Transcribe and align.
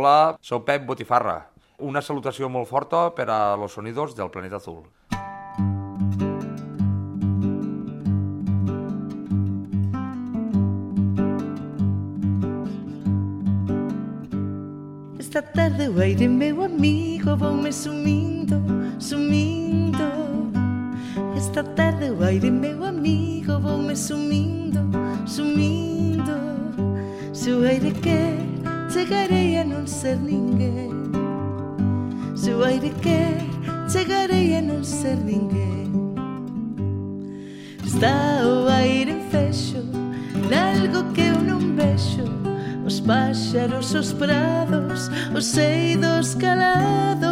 Hola, 0.00 0.38
soy 0.40 0.60
Pep 0.60 0.86
Botifarra. 0.86 1.50
Una 1.76 2.00
salutación 2.00 2.52
muy 2.52 2.64
fuerte 2.64 2.94
para 3.16 3.56
los 3.56 3.72
sonidos 3.72 4.14
del 4.14 4.30
planeta 4.30 4.54
azul. 4.54 4.84
Esta 15.18 15.42
tarde 15.42 15.88
o 15.88 16.00
aire 16.00 16.28
meu 16.28 16.62
amigo 16.62 17.36
me 17.36 17.72
sumindo, 17.72 18.62
sumindo 19.00 19.98
Esta 21.36 21.64
tarde 21.74 22.12
o 22.12 22.22
aire 22.22 22.52
meu 22.52 22.84
amigo 22.84 23.58
me 23.78 23.96
sumindo, 23.96 24.80
sumindo 25.26 26.36
Se 27.32 27.52
o 27.52 27.64
aire 27.64 27.92
quer, 27.94 28.57
chegarei 28.88 29.56
a 29.58 29.64
non 29.64 29.86
ser 29.86 30.16
ninguén 30.16 31.12
Se 32.34 32.54
o 32.54 32.62
aire 32.64 32.90
quer, 33.02 33.44
chegarei 33.90 34.56
a 34.56 34.62
non 34.62 34.84
ser 34.84 35.16
ninguén 35.20 35.92
Está 37.84 38.44
o 38.46 38.68
aire 38.68 39.12
en 39.12 39.22
fexo, 39.28 39.84
nalgo 40.48 41.12
que 41.12 41.28
eu 41.28 41.38
non 41.44 41.76
vexo 41.76 42.24
Os 42.88 43.02
páxaros, 43.04 43.92
os 43.92 44.14
prados, 44.14 45.10
os 45.36 45.58
eidos 45.58 46.34
calados. 46.36 47.28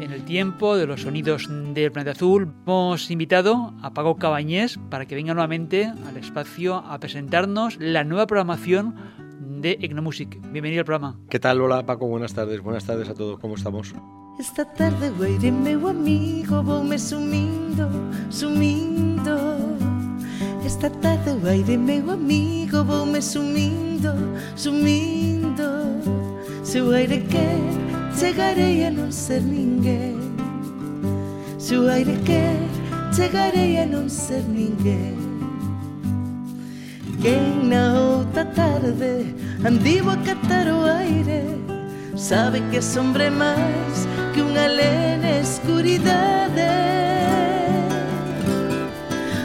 En 0.00 0.10
el 0.10 0.24
tiempo 0.24 0.76
de 0.76 0.88
los 0.88 1.02
sonidos 1.02 1.46
del 1.48 1.92
planeta 1.92 2.18
azul 2.18 2.52
hemos 2.66 3.12
invitado 3.12 3.74
a 3.80 3.94
Paco 3.94 4.16
Cabañés 4.16 4.80
para 4.90 5.06
que 5.06 5.14
venga 5.14 5.34
nuevamente 5.34 5.86
al 5.86 6.16
espacio 6.16 6.78
a 6.78 6.98
presentarnos 6.98 7.76
la 7.78 8.02
nueva 8.02 8.26
programación 8.26 8.96
de 9.60 9.78
Egnomusic. 9.80 10.40
Bienvenido 10.52 10.80
al 10.80 10.86
programa. 10.86 11.18
¿Qué 11.28 11.38
tal? 11.38 11.60
Hola 11.60 11.84
Paco, 11.84 12.06
buenas 12.06 12.34
tardes. 12.34 12.60
Buenas 12.60 12.84
tardes 12.84 13.08
a 13.08 13.14
todos. 13.14 13.38
¿Cómo 13.40 13.54
estamos? 13.54 13.94
Esta 14.38 14.64
tarde 14.64 15.10
o 15.10 15.22
aire 15.24 15.50
meu 15.50 15.88
amigo 15.88 16.62
voume 16.62 16.96
sumindo, 16.96 17.90
sumindo 18.30 19.58
Esta 20.64 20.88
tarde 20.88 21.32
o 21.32 21.48
aire 21.48 21.76
meu 21.76 22.08
amigo 22.12 22.84
voume 22.84 23.20
sumindo, 23.20 24.14
sumindo 24.54 25.64
Se 26.62 26.80
o 26.80 26.92
aire 26.92 27.18
quer, 27.26 27.58
chegarei 28.14 28.84
a 28.86 28.92
non 28.92 29.10
ser 29.10 29.42
ninguén 29.42 30.14
Se 31.58 31.74
o 31.74 31.90
aire 31.90 32.14
quer, 32.22 32.62
chegarei 33.10 33.82
a 33.82 33.86
non 33.90 34.06
ser 34.06 34.46
ninguén 34.46 35.18
Quen 37.18 37.66
na 37.74 37.98
outra 37.98 38.46
tarde 38.54 39.34
andivo 39.64 40.10
a 40.10 40.16
catar 40.18 40.68
o 40.68 40.84
aire. 40.84 41.44
Sabe 42.16 42.60
que 42.70 42.78
asombre 42.78 43.30
máis 43.30 44.08
que 44.34 44.42
unha 44.42 44.66
lena 44.66 45.38
escuridade 45.38 46.66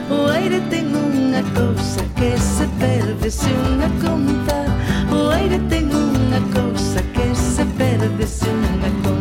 O 0.09 0.27
aire 0.27 0.59
ten 0.69 0.93
unha 0.93 1.41
cousa 1.57 2.01
que 2.17 2.37
se 2.37 2.65
perde 2.81 3.29
se 3.29 3.49
unha 3.49 3.89
conta. 4.03 4.57
O 5.09 5.29
aire 5.29 5.59
ten 5.69 5.89
unha 5.89 6.41
cousa 6.53 7.01
que 7.15 7.27
se 7.33 7.65
perde 7.77 8.25
se 8.27 8.49
unha 8.49 8.89
conta. 9.01 9.12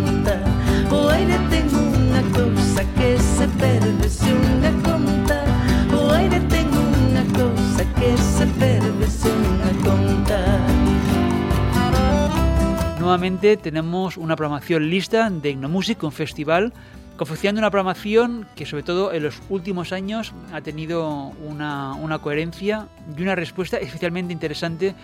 Nuevamente 13.12 13.58
tenemos 13.58 14.16
una 14.16 14.36
programación 14.36 14.88
lista 14.88 15.28
de 15.28 15.50
Ignomusic, 15.50 16.02
un 16.02 16.12
festival 16.12 16.72
confeccionando 17.18 17.58
una 17.58 17.70
programación 17.70 18.46
que 18.56 18.64
sobre 18.64 18.84
todo 18.84 19.12
en 19.12 19.24
los 19.24 19.38
últimos 19.50 19.92
años 19.92 20.32
ha 20.50 20.62
tenido 20.62 21.26
una, 21.46 21.92
una 21.92 22.20
coherencia 22.20 22.88
y 23.14 23.20
una 23.20 23.34
respuesta 23.34 23.76
especialmente 23.76 24.32
interesante 24.32 24.94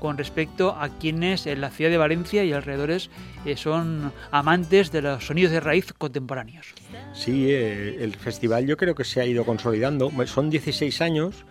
con 0.00 0.16
respecto 0.16 0.70
a 0.80 0.88
quienes 0.88 1.46
en 1.46 1.60
la 1.60 1.68
ciudad 1.68 1.90
de 1.90 1.98
Valencia 1.98 2.42
y 2.42 2.54
alrededores 2.54 3.10
eh, 3.44 3.58
son 3.58 4.14
amantes 4.30 4.90
de 4.90 5.02
los 5.02 5.26
sonidos 5.26 5.52
de 5.52 5.60
raíz 5.60 5.92
contemporáneos. 5.92 6.68
Sí, 7.12 7.50
eh, 7.50 8.02
el 8.02 8.16
festival 8.16 8.66
yo 8.66 8.78
creo 8.78 8.94
que 8.94 9.04
se 9.04 9.20
ha 9.20 9.26
ido 9.26 9.44
consolidando. 9.44 10.10
Son 10.24 10.48
16 10.48 11.02
años 11.02 11.44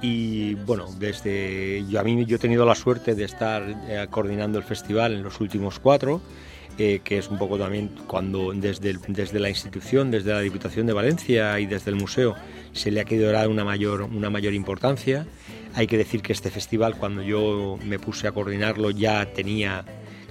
y 0.00 0.54
bueno, 0.54 0.86
desde 0.98 1.84
yo 1.88 2.00
a 2.00 2.02
mí 2.02 2.24
yo 2.24 2.36
he 2.36 2.38
tenido 2.38 2.64
la 2.64 2.74
suerte 2.74 3.14
de 3.14 3.24
estar 3.24 3.62
eh, 3.88 4.06
coordinando 4.10 4.58
el 4.58 4.64
festival 4.64 5.14
en 5.14 5.22
los 5.22 5.40
últimos 5.40 5.78
cuatro. 5.78 6.20
Eh, 6.78 7.02
que 7.04 7.18
es 7.18 7.28
un 7.28 7.36
poco 7.36 7.58
también 7.58 7.90
cuando 8.06 8.50
desde, 8.54 8.96
desde 9.06 9.38
la 9.38 9.50
institución, 9.50 10.10
desde 10.10 10.32
la 10.32 10.40
Diputación 10.40 10.86
de 10.86 10.94
Valencia 10.94 11.60
y 11.60 11.66
desde 11.66 11.90
el 11.90 11.96
museo 11.96 12.34
se 12.72 12.90
le 12.90 13.02
ha 13.02 13.04
querido 13.04 13.30
dar 13.30 13.48
una 13.48 13.62
mayor, 13.62 14.02
una 14.02 14.30
mayor 14.30 14.54
importancia. 14.54 15.26
Hay 15.74 15.86
que 15.86 15.98
decir 15.98 16.22
que 16.22 16.32
este 16.32 16.50
festival, 16.50 16.96
cuando 16.96 17.20
yo 17.22 17.78
me 17.84 17.98
puse 17.98 18.26
a 18.26 18.32
coordinarlo, 18.32 18.90
ya 18.90 19.34
tenía 19.34 19.84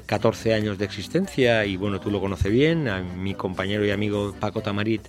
14 0.07 0.55
años 0.55 0.77
de 0.79 0.85
existencia 0.85 1.63
y 1.65 1.77
bueno, 1.77 1.99
tú 2.01 2.09
lo 2.09 2.19
conoces 2.19 2.51
bien, 2.51 2.87
a 2.87 3.01
mi 3.01 3.35
compañero 3.35 3.85
y 3.85 3.91
amigo 3.91 4.35
Paco 4.39 4.61
Tamarit, 4.61 5.07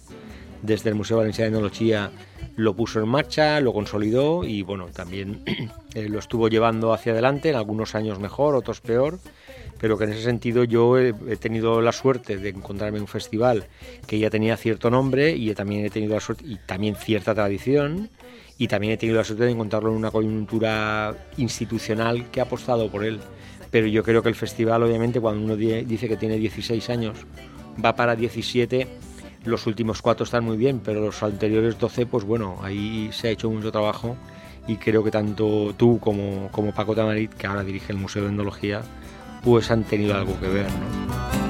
desde 0.63 0.91
el 0.91 0.95
Museo 0.95 1.19
Valenciano 1.19 1.51
de 1.51 1.57
Etnología, 1.57 2.11
lo 2.57 2.75
puso 2.75 3.01
en 3.01 3.09
marcha, 3.09 3.61
lo 3.61 3.73
consolidó 3.73 4.45
y 4.45 4.63
bueno, 4.63 4.87
también 4.93 5.43
eh, 5.95 6.09
lo 6.09 6.19
estuvo 6.19 6.49
llevando 6.49 6.93
hacia 6.93 7.13
adelante, 7.13 7.51
en 7.51 7.57
algunos 7.57 7.95
años 7.95 8.19
mejor, 8.19 8.55
otros 8.55 8.81
peor, 8.81 9.19
pero 9.81 9.99
que 9.99 10.05
en 10.05 10.11
ese 10.11 10.23
sentido 10.23 10.65
yo 10.65 10.99
he, 10.99 11.15
he, 11.29 11.37
tenido 11.37 11.81
la 11.81 11.93
suerte 11.93 12.37
de 12.37 12.51
encontrarme 12.51 13.01
un 13.01 13.09
festival 13.09 13.67
que 14.07 14.19
ya 14.19 14.31
tenía 14.31 14.57
cierto 14.57 14.91
nombre 14.91 15.33
y 15.33 15.53
también 15.55 15.85
he 15.85 15.91
tenido 15.91 16.15
la 16.15 16.21
suerte 16.21 16.45
y 16.47 16.57
también 16.57 16.95
cierta 16.95 17.35
tradición 17.35 18.09
y 18.59 18.69
también 18.69 18.93
he 18.93 18.97
tenido 18.97 19.19
la 19.19 19.25
suerte 19.25 19.45
de 19.45 19.51
encontrarlo 19.51 19.91
en 19.91 19.97
una 19.97 20.11
coyuntura 20.11 21.17
institucional 21.37 22.31
que 22.31 22.41
ha 22.41 22.45
apostado 22.45 22.91
por 22.91 23.05
él. 23.05 23.19
Pero 23.73 23.87
yo 23.87 24.05
creo 24.05 24.23
que 24.23 24.29
el 24.29 24.35
festival, 24.35 24.83
obviamente, 24.83 25.19
cuando 25.21 25.43
uno 25.43 25.57
dice 25.57 26.07
que 26.07 26.17
tiene 26.17 26.37
16 26.37 26.91
años, 26.91 27.17
va 27.83 27.97
para 27.97 28.15
17, 28.15 28.87
los 29.45 29.67
últimos 29.67 30.03
cuatro 30.03 30.25
están 30.25 30.45
muy 30.45 30.57
bien, 30.57 30.81
pero 30.85 31.01
los 31.01 31.23
anteriores 31.23 31.79
12, 31.79 32.07
pues 32.07 32.25
bueno, 32.25 32.59
ahí 32.63 33.11
se 33.13 33.29
ha 33.29 33.31
hecho 33.31 33.51
mucho 33.51 33.73
trabajo 33.73 34.17
y 34.67 34.77
creo 34.77 35.03
que 35.03 35.11
tanto 35.11 35.75
tú 35.77 35.99
como, 35.99 36.49
como 36.53 36.73
Paco 36.73 36.95
Tamarit, 36.95 37.33
que 37.35 37.47
ahora 37.47 37.65
dirige 37.65 37.93
el 37.93 37.99
Museo 37.99 38.23
de 38.23 38.29
Etnología, 38.29 38.83
pues 39.43 39.71
han 39.71 39.85
tenido 39.85 40.15
algo 40.15 40.39
que 40.39 40.49
ver, 40.49 40.67
¿no? 40.67 41.42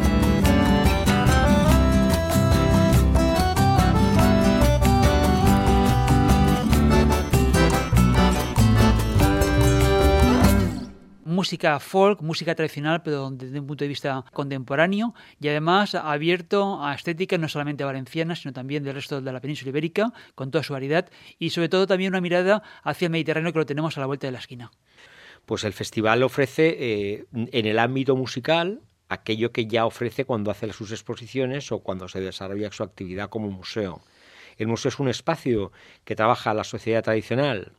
Música 11.43 11.81
folk, 11.81 12.23
música 12.23 12.55
tradicional, 12.55 13.03
pero 13.03 13.29
desde 13.33 13.59
un 13.59 13.67
punto 13.67 13.83
de 13.83 13.89
vista 13.89 14.25
contemporáneo 14.33 15.13
y 15.41 15.49
además 15.49 15.97
abierto 15.97 16.81
a 16.81 16.95
estéticas 16.95 17.41
no 17.41 17.49
solamente 17.49 17.83
valencianas, 17.83 18.43
sino 18.43 18.53
también 18.53 18.85
del 18.85 18.95
resto 18.95 19.21
de 19.21 19.33
la 19.33 19.41
península 19.41 19.71
ibérica, 19.71 20.13
con 20.37 20.53
toda 20.53 20.63
su 20.63 20.73
variedad 20.73 21.11
y 21.41 21.51
sobre 21.51 21.69
todo 21.69 21.89
también 21.89 22.13
una 22.13 22.21
mirada 22.21 22.63
hacia 22.85 23.07
el 23.07 23.11
Mediterráneo 23.11 23.53
que 23.53 23.59
lo 23.59 23.67
tenemos 23.67 23.97
a 23.97 24.01
la 24.01 24.07
vuelta 24.07 24.29
de 24.29 24.31
la 24.31 24.39
esquina. 24.39 24.71
Pues 25.45 25.65
el 25.65 25.73
festival 25.73 26.23
ofrece 26.23 26.77
eh, 26.79 27.25
en 27.33 27.67
el 27.67 27.81
ámbito 27.81 28.15
musical 28.15 28.83
aquello 29.09 29.51
que 29.51 29.67
ya 29.67 29.85
ofrece 29.85 30.25
cuando 30.25 30.53
hace 30.53 30.73
sus 30.73 30.93
exposiciones 30.93 31.73
o 31.73 31.81
cuando 31.81 32.07
se 32.07 32.21
desarrolla 32.21 32.71
su 32.71 32.85
actividad 32.85 33.31
como 33.31 33.51
museo. 33.51 34.01
El 34.59 34.69
museo 34.69 34.91
es 34.91 35.01
un 35.01 35.09
espacio 35.09 35.73
que 36.05 36.15
trabaja 36.15 36.55
la 36.55 36.63
sociedad 36.63 37.03
tradicional 37.03 37.73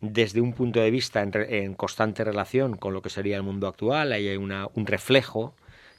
desde 0.00 0.40
un 0.40 0.52
punto 0.54 0.80
de 0.80 0.90
vista 0.90 1.22
en, 1.22 1.74
constante 1.74 2.24
relación 2.24 2.76
con 2.76 2.94
lo 2.94 3.02
que 3.02 3.10
sería 3.10 3.36
el 3.36 3.42
mundo 3.42 3.68
actual, 3.68 4.12
ahí 4.12 4.28
hay 4.28 4.36
una, 4.36 4.68
un 4.74 4.86
reflejo 4.86 5.54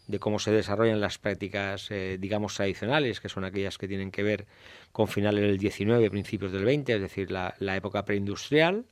de 0.08 0.20
cómo 0.20 0.40
se 0.40 0.52
desarrollan 0.52 1.00
las 1.00 1.18
prácticas, 1.18 1.90
eh, 1.92 2.18
digamos, 2.20 2.56
tradicionales, 2.56 3.22
que 3.22 3.30
son 3.30 3.46
aquellas 3.46 3.78
que 3.78 3.88
tienen 3.88 4.12
que 4.12 4.24
ver 4.24 4.46
con 4.92 5.08
finales 5.08 5.44
del 5.44 5.58
19, 5.58 6.10
principios 6.10 6.52
del 6.52 6.66
20, 6.66 6.96
es 6.96 7.02
decir, 7.02 7.32
la, 7.32 7.56
la 7.60 7.76
época 7.76 8.04
preindustrial, 8.04 8.86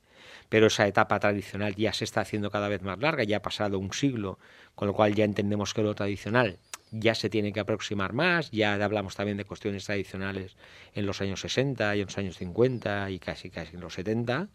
pero 0.48 0.68
esa 0.68 0.86
etapa 0.86 1.18
tradicional 1.18 1.74
ya 1.74 1.92
se 1.92 2.04
está 2.04 2.20
haciendo 2.20 2.50
cada 2.50 2.68
vez 2.68 2.82
más 2.82 2.98
larga, 3.00 3.24
ya 3.24 3.38
ha 3.38 3.42
pasado 3.42 3.78
un 3.78 3.92
siglo, 3.92 4.38
con 4.74 4.88
lo 4.88 4.94
cual 4.94 5.14
ya 5.14 5.24
entendemos 5.24 5.74
que 5.74 5.82
lo 5.82 5.94
tradicional 5.94 6.58
ya 6.90 7.14
se 7.14 7.30
tiene 7.30 7.52
que 7.52 7.60
aproximar 7.60 8.12
más, 8.12 8.50
ya 8.50 8.74
hablamos 8.74 9.16
también 9.16 9.36
de 9.36 9.44
cuestiones 9.44 9.84
tradicionales 9.84 10.56
en 10.94 11.06
los 11.06 11.20
años 11.20 11.40
60 11.40 11.96
y 11.96 12.00
en 12.00 12.06
los 12.06 12.18
años 12.18 12.36
50 12.36 13.10
y 13.10 13.18
casi 13.18 13.50
casi 13.50 13.76
en 13.76 13.80
los 13.80 13.94
70, 13.94 14.48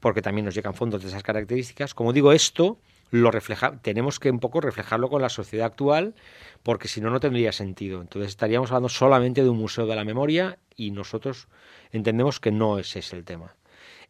porque 0.00 0.22
también 0.22 0.44
nos 0.44 0.54
llegan 0.54 0.74
fondos 0.74 1.02
de 1.02 1.08
esas 1.08 1.22
características. 1.22 1.94
Como 1.94 2.12
digo, 2.12 2.32
esto 2.32 2.78
lo 3.10 3.30
refleja, 3.30 3.78
tenemos 3.82 4.18
que 4.18 4.30
un 4.30 4.40
poco 4.40 4.60
reflejarlo 4.60 5.08
con 5.08 5.22
la 5.22 5.28
sociedad 5.28 5.66
actual, 5.66 6.14
porque 6.62 6.88
si 6.88 7.00
no, 7.00 7.10
no 7.10 7.20
tendría 7.20 7.52
sentido. 7.52 8.00
Entonces 8.00 8.30
estaríamos 8.30 8.70
hablando 8.70 8.88
solamente 8.88 9.42
de 9.42 9.48
un 9.48 9.58
museo 9.58 9.86
de 9.86 9.96
la 9.96 10.04
memoria 10.04 10.58
y 10.74 10.90
nosotros 10.90 11.48
entendemos 11.92 12.40
que 12.40 12.50
no 12.50 12.78
ese 12.78 12.98
es 12.98 13.12
el 13.12 13.24
tema. 13.24 13.54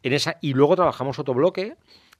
En 0.03 0.13
esa, 0.13 0.37
y 0.41 0.53
luego 0.53 0.75
trabajamos 0.75 1.19
otro 1.19 1.33
bloque 1.33 1.75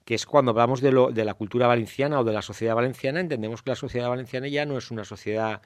que 0.08 0.16
es 0.16 0.26
cuando 0.26 0.52
hablamos 0.52 0.80
de, 0.80 1.26
la 1.26 1.34
cultura 1.34 1.68
valenciana 1.68 2.22
o 2.22 2.24
de 2.24 2.32
la 2.32 2.42
sociedad 2.42 2.76
valenciana, 2.76 3.20
entendemos 3.20 3.62
que 3.62 3.72
la 3.72 3.76
sociedad 3.76 4.08
valenciana 4.08 4.48
ya 4.48 4.66
no 4.66 4.78
es 4.78 4.90
una 4.90 5.04
sociedad 5.04 5.62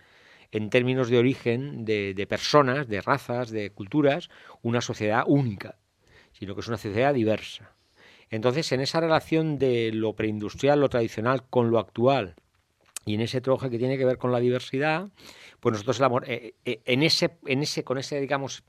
en 0.51 0.71
términos 0.71 1.09
de 1.09 1.19
origen, 1.19 1.85
de, 1.85 2.25
personas, 2.27 2.87
de 2.87 3.01
razas, 3.01 3.51
de 3.51 3.69
culturas, 3.69 4.31
una 4.63 4.81
sociedad 4.81 5.25
única, 5.27 5.77
sino 6.31 6.55
que 6.55 6.61
es 6.61 6.67
una 6.67 6.77
sociedad 6.77 7.13
diversa. 7.13 7.75
Entonces, 8.31 8.71
en 8.71 8.81
esa 8.81 8.99
relación 8.99 9.59
de 9.59 9.91
lo 9.93 10.15
preindustrial, 10.15 10.79
lo 10.79 10.89
tradicional, 10.89 11.43
con 11.47 11.69
lo 11.69 11.77
actual, 11.77 12.33
y 13.05 13.13
en 13.13 13.21
ese 13.21 13.41
troje 13.41 13.69
que 13.69 13.77
tiene 13.77 13.95
que 13.95 14.05
ver 14.05 14.17
con 14.17 14.31
la 14.31 14.39
diversidad, 14.39 15.09
pues 15.59 15.73
nosotros 15.73 16.01
eh, 16.25 16.55
eh, 16.65 16.81
en 16.85 17.03
ese, 17.03 17.37
en 17.45 17.61
ese, 17.61 17.83
con 17.83 17.99
ese, 17.99 18.19
digamos, 18.19 18.63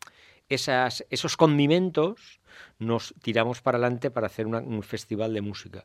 esos 0.51 1.37
condimentos, 1.39 2.42
nos 2.79 3.15
tiramos 3.23 3.61
para 3.61 3.79
adelante 3.79 4.11
para 4.11 4.27
hacer 4.27 4.47
un 4.47 4.83
festival 4.83 5.35
de 5.35 5.41
música. 5.43 5.85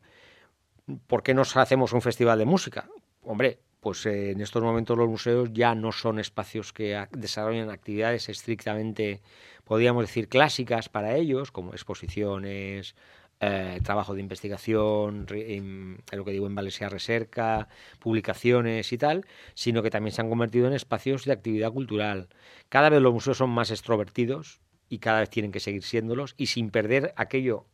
¿Por 1.06 1.22
qué 1.22 1.34
nos 1.34 1.56
hacemos 1.56 1.92
un 1.92 2.02
festival 2.02 2.38
de 2.38 2.46
música? 2.46 2.88
Hombre, 3.22 3.58
pues 3.80 4.06
eh, 4.06 4.32
en 4.32 4.40
estos 4.40 4.62
momentos 4.62 4.96
los 4.96 5.08
museos 5.08 5.50
ya 5.52 5.74
no 5.74 5.92
son 5.92 6.18
espacios 6.18 6.72
que 6.72 7.06
desarrollan 7.12 7.70
actividades 7.70 8.28
estrictamente, 8.28 9.20
podríamos 9.64 10.04
decir, 10.04 10.28
clásicas 10.28 10.88
para 10.88 11.14
ellos, 11.16 11.52
como 11.52 11.72
exposiciones, 11.72 12.96
eh, 13.40 13.78
trabajo 13.84 14.14
de 14.14 14.20
investigación, 14.20 15.26
en, 15.30 16.02
en 16.10 16.18
lo 16.18 16.24
que 16.24 16.32
digo 16.32 16.46
en 16.46 16.54
Valencia 16.54 16.88
Recerca, 16.88 17.68
publicaciones 18.00 18.92
y 18.92 18.98
tal, 18.98 19.26
sino 19.54 19.82
que 19.82 19.90
también 19.90 20.12
se 20.12 20.22
han 20.22 20.28
convertido 20.28 20.66
en 20.66 20.72
espacios 20.72 21.24
de 21.24 21.32
actividad 21.32 21.72
cultural. 21.72 22.28
Cada 22.68 22.88
vez 22.88 23.00
los 23.00 23.12
museos 23.12 23.38
son 23.38 23.50
más 23.50 23.70
extrovertidos 23.70 24.60
y 24.88 24.98
cada 24.98 25.20
vez 25.20 25.30
tienen 25.30 25.52
que 25.52 25.60
seguir 25.60 25.82
siéndolos 25.82 26.34
y 26.36 26.46
sin 26.46 26.70
perder 26.70 27.12
aquello, 27.16 27.66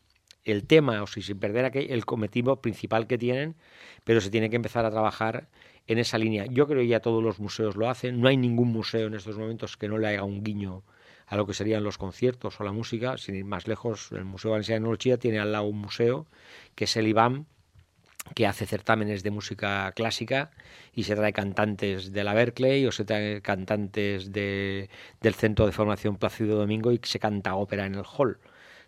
el 0.44 0.66
tema 0.66 1.02
o 1.02 1.06
si 1.06 1.22
sin 1.22 1.38
perder 1.38 1.64
aquel, 1.64 1.90
el 1.90 2.04
cometido 2.04 2.60
principal 2.60 3.06
que 3.06 3.18
tienen, 3.18 3.54
pero 4.04 4.20
se 4.20 4.30
tiene 4.30 4.50
que 4.50 4.56
empezar 4.56 4.84
a 4.84 4.90
trabajar 4.90 5.48
en 5.86 5.98
esa 5.98 6.18
línea. 6.18 6.46
Yo 6.46 6.66
creo 6.66 6.80
que 6.80 6.88
ya 6.88 7.00
todos 7.00 7.22
los 7.22 7.40
museos 7.40 7.76
lo 7.76 7.88
hacen, 7.88 8.20
no 8.20 8.28
hay 8.28 8.36
ningún 8.36 8.72
museo 8.72 9.06
en 9.06 9.14
estos 9.14 9.38
momentos 9.38 9.76
que 9.76 9.88
no 9.88 9.98
le 9.98 10.08
haga 10.08 10.24
un 10.24 10.42
guiño 10.42 10.82
a 11.26 11.36
lo 11.36 11.46
que 11.46 11.54
serían 11.54 11.82
los 11.82 11.98
conciertos 11.98 12.60
o 12.60 12.64
la 12.64 12.72
música, 12.72 13.16
sin 13.16 13.34
ir 13.34 13.44
más 13.44 13.66
lejos, 13.66 14.12
el 14.12 14.24
Museo 14.24 14.50
Valenciano 14.50 14.84
de 14.84 14.90
Norchía 14.90 15.18
tiene 15.18 15.38
al 15.38 15.52
lado 15.52 15.64
un 15.64 15.78
museo 15.78 16.26
que 16.74 16.84
es 16.84 16.96
el 16.96 17.06
IBAM, 17.06 17.46
que 18.34 18.46
hace 18.46 18.66
certámenes 18.66 19.22
de 19.22 19.30
música 19.30 19.92
clásica 19.94 20.50
y 20.94 21.04
se 21.04 21.14
trae 21.14 21.32
cantantes 21.32 22.12
de 22.12 22.24
la 22.24 22.34
Berkeley 22.34 22.86
o 22.86 22.92
se 22.92 23.04
trae 23.04 23.42
cantantes 23.42 24.32
de, 24.32 24.88
del 25.20 25.34
Centro 25.34 25.66
de 25.66 25.72
Formación 25.72 26.16
Plácido 26.16 26.56
Domingo 26.56 26.90
y 26.92 27.00
se 27.02 27.18
canta 27.18 27.54
ópera 27.54 27.86
en 27.86 27.94
el 27.94 28.04
hall. 28.04 28.38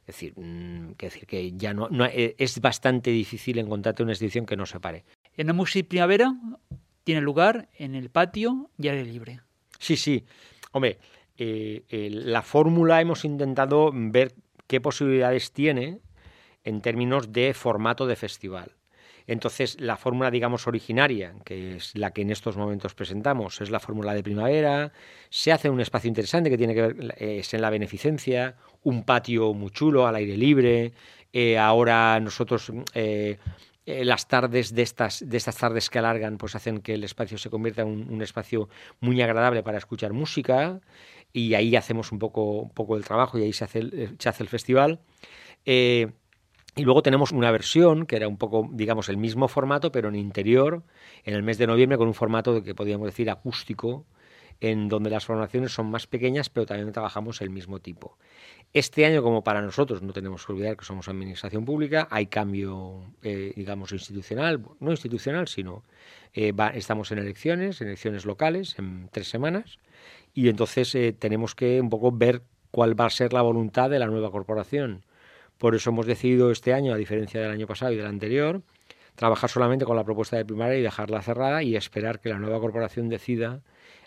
Es 0.00 0.14
decir, 0.14 0.34
mm, 0.36 0.94
que 0.94 1.06
decir 1.06 1.26
que 1.26 1.52
ya 1.52 1.74
no, 1.74 1.88
no 1.90 2.06
eh, 2.06 2.34
es 2.38 2.60
bastante 2.60 3.10
difícil 3.10 3.58
encontrarte 3.58 4.02
una 4.02 4.12
institución 4.12 4.46
que 4.46 4.56
no 4.56 4.64
se 4.64 4.80
pare. 4.80 5.04
En 5.36 5.54
Music 5.54 5.86
Primavera 5.88 6.32
tiene 7.04 7.20
lugar 7.20 7.68
en 7.76 7.94
el 7.94 8.08
patio 8.08 8.70
y 8.78 8.88
aire 8.88 9.04
libre. 9.04 9.40
Sí, 9.78 9.96
sí. 9.96 10.24
Hombre, 10.72 10.98
eh, 11.36 11.84
eh, 11.88 12.08
la 12.10 12.42
fórmula 12.42 13.00
hemos 13.00 13.24
intentado 13.24 13.90
ver 13.92 14.34
qué 14.66 14.80
posibilidades 14.80 15.52
tiene 15.52 16.00
en 16.64 16.80
términos 16.80 17.32
de 17.32 17.52
formato 17.54 18.06
de 18.06 18.16
festival. 18.16 18.72
Entonces, 19.26 19.80
la 19.80 19.96
fórmula, 19.96 20.30
digamos, 20.30 20.66
originaria, 20.66 21.34
que 21.44 21.76
es 21.76 21.96
la 21.96 22.12
que 22.12 22.22
en 22.22 22.30
estos 22.30 22.56
momentos 22.56 22.94
presentamos, 22.94 23.60
es 23.60 23.70
la 23.70 23.80
fórmula 23.80 24.14
de 24.14 24.22
primavera. 24.22 24.92
Se 25.30 25.52
hace 25.52 25.68
un 25.68 25.80
espacio 25.80 26.08
interesante 26.08 26.48
que 26.48 26.58
tiene 26.58 26.74
que 26.74 26.82
ver 26.82 27.14
eh, 27.18 27.38
es 27.40 27.52
en 27.52 27.62
la 27.62 27.70
beneficencia, 27.70 28.56
un 28.84 29.04
patio 29.04 29.52
muy 29.52 29.70
chulo 29.70 30.06
al 30.06 30.14
aire 30.14 30.36
libre. 30.36 30.92
Eh, 31.32 31.58
ahora 31.58 32.20
nosotros 32.20 32.72
eh, 32.94 33.38
las 33.84 34.28
tardes 34.28 34.74
de 34.74 34.82
estas, 34.82 35.28
de 35.28 35.36
estas 35.36 35.56
tardes 35.56 35.90
que 35.90 35.98
alargan, 35.98 36.38
pues 36.38 36.54
hacen 36.54 36.80
que 36.80 36.94
el 36.94 37.02
espacio 37.02 37.36
se 37.36 37.50
convierta 37.50 37.82
en 37.82 37.88
un, 37.88 38.22
espacio 38.22 38.68
muy 39.00 39.20
agradable 39.22 39.62
para 39.64 39.78
escuchar 39.78 40.12
música. 40.12 40.80
Y 41.32 41.54
ahí 41.54 41.74
hacemos 41.74 42.12
un 42.12 42.20
poco, 42.20 42.60
un 42.62 42.70
poco 42.70 42.96
el 42.96 43.04
trabajo 43.04 43.38
y 43.38 43.42
ahí 43.42 43.52
se 43.52 43.64
hace 43.64 43.80
el, 43.80 44.16
se 44.18 44.28
hace 44.28 44.44
el 44.44 44.48
festival. 44.48 45.00
Y 46.76 46.84
luego 46.84 47.02
tenemos 47.02 47.32
una 47.32 47.50
versión 47.50 48.04
que 48.04 48.16
era 48.16 48.28
un 48.28 48.36
poco, 48.36 48.68
digamos, 48.70 49.08
el 49.08 49.16
mismo 49.16 49.48
formato, 49.48 49.90
pero 49.90 50.10
en 50.10 50.14
interior, 50.14 50.82
en 51.24 51.34
el 51.34 51.42
mes 51.42 51.56
de 51.56 51.66
noviembre, 51.66 51.96
con 51.96 52.06
un 52.06 52.14
formato 52.14 52.62
que 52.62 52.74
podríamos 52.74 53.06
decir 53.06 53.30
acústico, 53.30 54.04
en 54.60 54.88
donde 54.88 55.10
las 55.10 55.24
formaciones 55.24 55.72
son 55.72 55.90
más 55.90 56.06
pequeñas, 56.06 56.50
pero 56.50 56.66
también 56.66 56.92
trabajamos 56.92 57.40
el 57.40 57.50
mismo 57.50 57.80
tipo. 57.80 58.18
Este 58.74 59.06
año, 59.06 59.22
como 59.22 59.42
para 59.42 59.62
nosotros, 59.62 60.02
no 60.02 60.12
tenemos 60.12 60.44
que 60.44 60.52
olvidar 60.52 60.76
que 60.76 60.84
somos 60.84 61.08
administración 61.08 61.64
pública, 61.64 62.08
hay 62.10 62.26
cambio, 62.26 63.04
eh, 63.22 63.52
digamos, 63.56 63.92
institucional, 63.92 64.62
no 64.80 64.90
institucional, 64.90 65.48
sino 65.48 65.82
eh, 66.34 66.52
va, 66.52 66.68
estamos 66.68 67.10
en 67.10 67.18
elecciones, 67.18 67.80
en 67.80 67.88
elecciones 67.88 68.26
locales, 68.26 68.78
en 68.78 69.08
tres 69.10 69.28
semanas, 69.28 69.78
y 70.34 70.48
entonces 70.48 70.94
eh, 70.94 71.14
tenemos 71.18 71.54
que 71.54 71.80
un 71.80 71.88
poco 71.88 72.12
ver 72.12 72.42
cuál 72.70 72.98
va 72.98 73.06
a 73.06 73.10
ser 73.10 73.32
la 73.32 73.40
voluntad 73.40 73.88
de 73.88 73.98
la 73.98 74.06
nueva 74.06 74.30
corporación. 74.30 75.04
Por 75.58 75.74
eso 75.74 75.90
hemos 75.90 76.06
decidido 76.06 76.50
este 76.50 76.72
año, 76.72 76.92
a 76.92 76.96
diferencia 76.96 77.40
del 77.40 77.50
año 77.50 77.66
pasado 77.66 77.92
y 77.92 77.96
del 77.96 78.06
anterior, 78.06 78.62
trabajar 79.14 79.50
solamente 79.50 79.84
con 79.84 79.96
la 79.96 80.04
propuesta 80.04 80.36
de 80.36 80.44
primaria 80.44 80.78
y 80.78 80.82
dejarla 80.82 81.22
cerrada 81.22 81.62
y 81.62 81.76
esperar 81.76 82.20
que 82.20 82.28
la 82.28 82.38
nueva 82.38 82.60
corporación 82.60 83.08
decida 83.08 83.60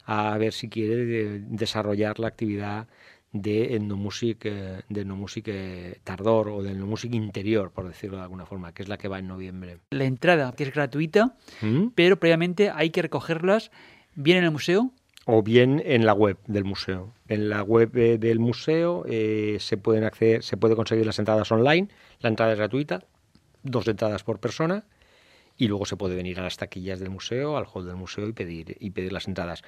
a 0.05 0.37
ver 0.37 0.53
si 0.53 0.69
quiere 0.69 1.05
de, 1.05 1.39
desarrollar 1.39 2.19
la 2.19 2.27
actividad 2.27 2.87
de 3.31 3.75
etnomusic, 3.75 4.45
eh, 4.45 4.81
de 4.89 5.01
etnomusic 5.01 5.47
eh, 5.49 5.99
tardor 6.03 6.49
o 6.49 6.63
de 6.63 6.71
etnomusic 6.71 7.13
interior, 7.13 7.71
por 7.71 7.87
decirlo 7.87 8.17
de 8.17 8.23
alguna 8.23 8.45
forma, 8.45 8.73
que 8.73 8.81
es 8.81 8.89
la 8.89 8.97
que 8.97 9.07
va 9.07 9.19
en 9.19 9.27
noviembre. 9.27 9.77
La 9.91 10.05
entrada, 10.05 10.51
que 10.53 10.63
es 10.63 10.73
gratuita, 10.73 11.35
¿Mm? 11.61 11.89
pero 11.93 12.19
previamente 12.19 12.71
hay 12.73 12.89
que 12.89 13.01
recogerlas 13.01 13.71
bien 14.15 14.39
en 14.39 14.45
el 14.45 14.51
museo. 14.51 14.91
O 15.25 15.43
bien 15.43 15.81
en 15.85 16.05
la 16.05 16.13
web 16.13 16.37
del 16.47 16.63
museo. 16.63 17.13
En 17.27 17.49
la 17.49 17.61
web 17.61 17.95
eh, 17.97 18.17
del 18.17 18.39
museo 18.39 19.05
eh, 19.07 19.57
se 19.59 19.77
pueden 19.77 20.03
acceder, 20.03 20.43
se 20.43 20.57
puede 20.57 20.75
conseguir 20.75 21.05
las 21.05 21.19
entradas 21.19 21.51
online. 21.51 21.89
La 22.19 22.29
entrada 22.29 22.53
es 22.53 22.57
gratuita, 22.57 23.03
dos 23.63 23.87
entradas 23.87 24.23
por 24.23 24.39
persona, 24.39 24.85
y 25.57 25.67
luego 25.67 25.85
se 25.85 25.97
puede 25.97 26.15
venir 26.15 26.39
a 26.39 26.43
las 26.43 26.57
taquillas 26.57 26.99
del 26.99 27.09
museo, 27.09 27.57
al 27.57 27.65
hall 27.71 27.85
del 27.85 27.97
museo 27.97 28.27
y 28.27 28.33
pedir 28.33 28.77
y 28.79 28.91
pedir 28.91 29.11
las 29.11 29.27
entradas. 29.27 29.61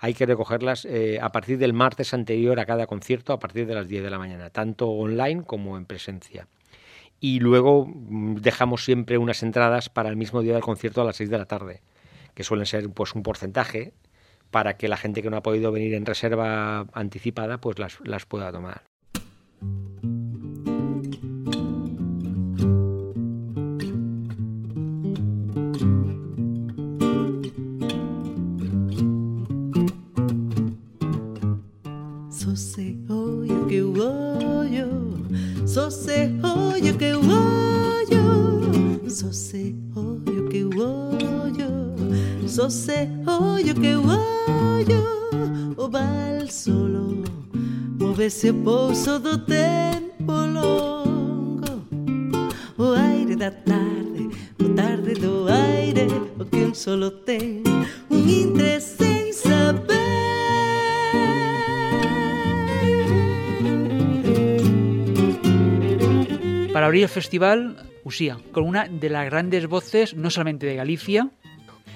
Hay 0.00 0.12
que 0.12 0.26
recogerlas 0.26 0.84
eh, 0.84 1.18
a 1.20 1.32
partir 1.32 1.56
del 1.58 1.72
martes 1.72 2.12
anterior 2.12 2.60
a 2.60 2.66
cada 2.66 2.86
concierto, 2.86 3.32
a 3.32 3.38
partir 3.38 3.66
de 3.66 3.74
las 3.74 3.88
10 3.88 4.04
de 4.04 4.10
la 4.10 4.18
mañana, 4.18 4.50
tanto 4.50 4.90
online 4.90 5.44
como 5.44 5.78
en 5.78 5.86
presencia. 5.86 6.46
Y 7.20 7.40
luego 7.40 7.86
mm, 7.86 8.36
dejamos 8.36 8.84
siempre 8.84 9.16
unas 9.16 9.42
entradas 9.42 9.88
para 9.88 10.10
el 10.10 10.16
mismo 10.16 10.42
día 10.42 10.52
del 10.52 10.62
concierto 10.62 11.00
a 11.00 11.04
las 11.04 11.16
6 11.16 11.30
de 11.30 11.38
la 11.38 11.46
tarde, 11.46 11.80
que 12.34 12.44
suelen 12.44 12.66
ser 12.66 12.90
pues 12.90 13.14
un 13.14 13.22
porcentaje 13.22 13.94
para 14.50 14.76
que 14.76 14.88
la 14.88 14.96
gente 14.96 15.22
que 15.22 15.30
no 15.30 15.36
ha 15.36 15.42
podido 15.42 15.72
venir 15.72 15.94
en 15.94 16.06
reserva 16.06 16.86
anticipada 16.92 17.58
pues 17.60 17.78
las, 17.78 17.98
las 18.04 18.26
pueda 18.26 18.52
tomar. 18.52 18.84
Pouso 48.52 49.18
do 49.18 49.38
tempo 49.38 50.32
longo, 50.32 51.86
o 52.76 52.92
aire 52.92 53.36
da 53.36 53.50
tarde, 53.50 54.28
o 54.60 54.68
tarde 54.74 55.14
do 55.14 55.46
aire, 55.48 56.08
o 56.38 56.44
que 56.44 56.64
un 56.64 56.74
solo 56.74 57.10
tem, 57.10 57.62
un 58.10 58.28
intre 58.28 58.80
sem 58.80 59.32
saber. 59.32 59.96
Para 66.72 66.86
abrir 66.86 67.04
el 67.04 67.08
festival, 67.08 67.76
Usía, 68.04 68.36
con 68.52 68.64
una 68.64 68.86
de 68.86 69.08
las 69.08 69.24
grandes 69.24 69.66
voces, 69.66 70.14
no 70.14 70.28
solamente 70.28 70.66
de 70.66 70.74
Galicia, 70.74 71.30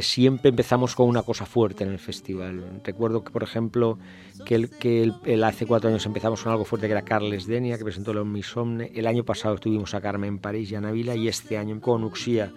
siempre 0.01 0.51
empezamos 0.51 0.95
con 0.95 1.09
una 1.09 1.23
cosa 1.23 1.47
fuerte 1.47 1.85
en 1.85 1.91
el 1.91 1.99
festival. 1.99 2.81
Recuerdo 2.85 3.25
que, 3.25 3.31
por 3.31 3.43
ejemplo, 3.43 3.99
que, 4.45 4.55
el, 4.55 4.71
que 4.71 5.13
el, 5.25 5.45
hace 5.45 5.67
cuatro 5.67 5.91
años 5.91 6.05
empezamos 6.07 6.43
con 6.43 6.53
algo 6.53 6.65
fuerte 6.65 6.87
que 6.87 6.93
era 6.93 7.03
Carles 7.03 7.47
Denia, 7.47 7.79
que 7.79 7.85
presentó 7.85 8.13
la 8.15 8.23
Omnisomne. 8.23 8.93
El 8.95 9.07
año 9.07 9.25
pasado 9.25 9.57
estuvimos 9.57 9.95
a 9.95 10.01
Carmen 10.01 10.29
en 10.29 10.39
París 10.39 10.71
y 10.71 10.77
a 10.77 10.81
Navila, 10.81 11.15
y 11.15 11.29
este 11.29 11.59
año 11.59 11.81
con 11.81 12.05
Uxía. 12.05 12.53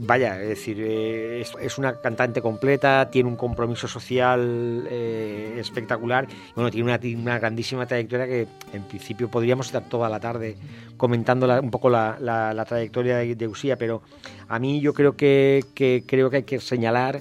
Vaya, 0.00 0.42
es 0.42 0.48
decir, 0.48 0.76
eh, 0.80 1.44
es, 1.60 1.78
una 1.78 2.00
cantante 2.00 2.42
completa, 2.42 3.08
tiene 3.10 3.28
un 3.28 3.36
compromiso 3.36 3.88
social 3.88 4.86
eh, 4.90 5.56
espectacular, 5.58 6.26
bueno, 6.54 6.70
tiene 6.70 6.92
una, 6.92 7.00
una, 7.18 7.38
grandísima 7.38 7.86
trayectoria 7.86 8.26
que 8.26 8.46
en 8.74 8.82
principio 8.82 9.30
podríamos 9.30 9.66
estar 9.66 9.88
toda 9.88 10.08
la 10.10 10.20
tarde 10.20 10.56
comentando 10.98 11.46
un 11.60 11.70
poco 11.70 11.88
la, 11.88 12.18
la, 12.20 12.64
trayectoria 12.66 13.18
de, 13.18 13.34
de 13.34 13.48
Uxía, 13.48 13.76
pero 13.76 14.02
a 14.48 14.58
mí 14.58 14.80
yo 14.80 14.92
creo 14.92 15.16
que, 15.16 15.64
que, 15.74 16.04
creo 16.06 16.28
que 16.28 16.36
hay 16.36 16.42
que 16.48 16.60
señalar 16.60 17.20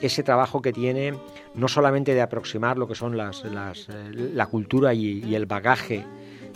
ese 0.00 0.22
trabajo 0.22 0.62
que 0.62 0.72
tiene 0.72 1.14
no 1.54 1.68
solamente 1.68 2.14
de 2.14 2.22
aproximar 2.22 2.78
lo 2.78 2.86
que 2.86 2.94
son 2.94 3.16
las, 3.16 3.44
las 3.44 3.88
eh, 3.88 4.30
la 4.34 4.46
cultura 4.46 4.94
y, 4.94 5.34
el 5.34 5.46
bagaje 5.46 6.04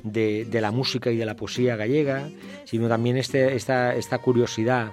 de, 0.02 0.46
de, 0.46 0.60
la 0.60 0.70
música 0.70 1.10
y 1.10 1.16
de 1.16 1.26
la 1.26 1.34
poesía 1.34 1.76
gallega, 1.76 2.28
sino 2.64 2.88
también 2.88 3.16
este, 3.16 3.54
esta, 3.56 3.94
esta 3.94 4.18
curiosidad 4.18 4.92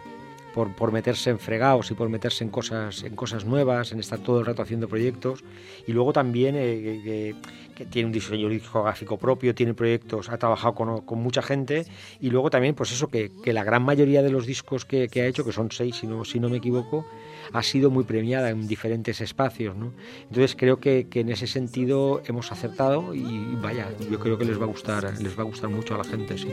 por, 0.53 0.75
por, 0.75 0.91
meterse 0.91 1.29
en 1.29 1.39
fregados 1.39 1.91
y 1.91 1.93
por 1.93 2.09
meterse 2.09 2.43
en 2.43 2.49
cosas, 2.49 3.03
en 3.03 3.15
cosas 3.15 3.45
nuevas, 3.45 3.91
en 3.91 3.99
estar 3.99 4.19
todo 4.19 4.39
el 4.39 4.45
rato 4.45 4.61
haciendo 4.61 4.87
proyectos. 4.87 5.43
Y 5.87 5.93
luego 5.93 6.13
también 6.13 6.55
eh, 6.57 7.35
que, 7.75 7.85
tiene 7.85 8.07
un 8.07 8.11
diseño 8.11 8.47
discográfico 8.47 9.17
propio, 9.17 9.55
tiene 9.55 9.73
proyectos, 9.73 10.29
ha 10.29 10.37
trabajado 10.37 10.75
con, 10.75 11.01
con 11.01 11.19
mucha 11.19 11.41
gente. 11.41 11.85
Y 12.19 12.29
luego 12.29 12.49
también, 12.49 12.75
pues 12.75 12.91
eso, 12.91 13.07
que, 13.07 13.31
que 13.43 13.53
la 13.53 13.63
gran 13.63 13.83
mayoría 13.83 14.21
de 14.21 14.29
los 14.29 14.45
discos 14.45 14.85
que, 14.85 15.07
que, 15.07 15.21
ha 15.21 15.25
hecho, 15.25 15.43
que 15.43 15.51
son 15.51 15.71
seis 15.71 15.95
si 15.95 16.07
no, 16.07 16.23
si 16.23 16.39
no 16.39 16.49
me 16.49 16.57
equivoco, 16.57 17.05
ha 17.53 17.63
sido 17.63 17.89
muy 17.89 18.03
premiada 18.03 18.49
en 18.49 18.67
diferentes 18.67 19.21
espacios. 19.21 19.75
¿no? 19.75 19.93
Entonces 20.23 20.55
creo 20.55 20.79
que, 20.79 21.07
que 21.09 21.21
en 21.21 21.29
ese 21.29 21.47
sentido 21.47 22.21
hemos 22.25 22.51
acertado 22.51 23.15
y 23.15 23.55
vaya, 23.61 23.89
yo 24.09 24.19
creo 24.19 24.37
que 24.37 24.45
les 24.45 24.59
va 24.59 24.65
a 24.65 24.67
gustar, 24.67 25.03
les 25.19 25.37
va 25.37 25.41
a 25.41 25.45
gustar 25.45 25.69
mucho 25.69 25.95
a 25.95 25.99
la 25.99 26.03
gente, 26.03 26.37
sí. 26.37 26.47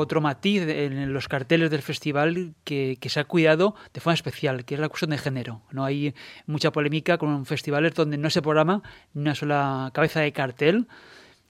Otro 0.00 0.22
matiz 0.22 0.62
en 0.62 1.12
los 1.12 1.28
carteles 1.28 1.70
del 1.70 1.82
festival 1.82 2.54
que, 2.64 2.98
se 3.00 3.20
ha 3.20 3.24
cuidado 3.24 3.74
de 3.92 4.00
forma 4.00 4.14
especial, 4.14 4.64
que 4.64 4.74
es 4.74 4.80
la 4.80 4.88
cuestión 4.88 5.10
de 5.10 5.18
género. 5.18 5.62
No 5.70 5.84
hay 5.84 6.14
mucha 6.46 6.72
polémica 6.72 7.18
con 7.18 7.44
festivales 7.44 7.94
donde 7.94 8.16
no 8.16 8.30
se 8.30 8.40
programa 8.42 8.82
una 9.14 9.34
sola 9.34 9.90
cabeza 9.92 10.20
de 10.20 10.32
cartel, 10.32 10.88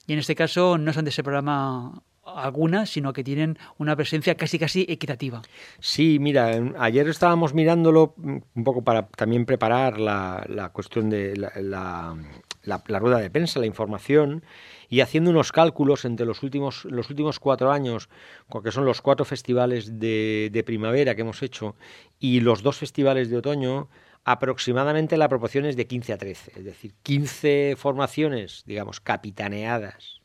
y 0.05 0.13
en 0.13 0.19
este 0.19 0.35
caso 0.35 0.77
no 0.77 0.91
son 0.91 1.05
de 1.05 1.09
ese 1.11 1.23
programa 1.23 2.03
algunas, 2.35 2.89
sino 2.89 3.13
que 3.13 3.23
tienen 3.23 3.57
una 3.77 3.95
presencia 3.95 4.35
casi 4.35 4.59
casi 4.59 4.85
equitativa. 4.87 5.41
Sí, 5.79 6.17
mira, 6.19 6.51
ayer 6.79 7.07
estábamos 7.07 7.53
mirándolo 7.53 8.13
mm, 8.17 8.37
un 8.55 8.63
poco 8.63 8.83
para 8.83 9.07
también 9.07 9.45
preparar 9.45 9.99
la, 9.99 10.45
la 10.49 10.69
cuestión 10.69 11.09
de 11.09 11.35
la, 11.35 12.15
la, 12.63 12.99
rueda 12.99 13.19
de 13.19 13.29
prensa, 13.29 13.59
la 13.59 13.65
información, 13.65 14.43
y 14.89 15.01
haciendo 15.01 15.29
unos 15.29 15.51
cálculos 15.51 16.05
entre 16.05 16.25
los 16.25 16.43
últimos, 16.43 16.85
los 16.85 17.09
últimos 17.09 17.39
cuatro 17.39 17.71
años, 17.71 18.09
que 18.63 18.71
son 18.71 18.85
los 18.85 19.01
cuatro 19.01 19.25
festivales 19.25 19.99
de, 19.99 20.49
de 20.51 20.63
primavera 20.63 21.15
que 21.15 21.21
hemos 21.21 21.41
hecho, 21.43 21.75
y 22.19 22.41
los 22.41 22.61
dos 22.61 22.77
festivales 22.77 23.29
de 23.29 23.37
otoño, 23.37 23.89
aproximadamente 24.23 25.17
la 25.17 25.29
proporción 25.29 25.65
es 25.65 25.75
de 25.75 25.87
15 25.87 26.13
a 26.13 26.17
13, 26.17 26.51
es 26.57 26.65
decir, 26.65 26.93
15 27.03 27.75
formaciones, 27.77 28.63
digamos, 28.65 28.99
capitaneadas 28.99 30.20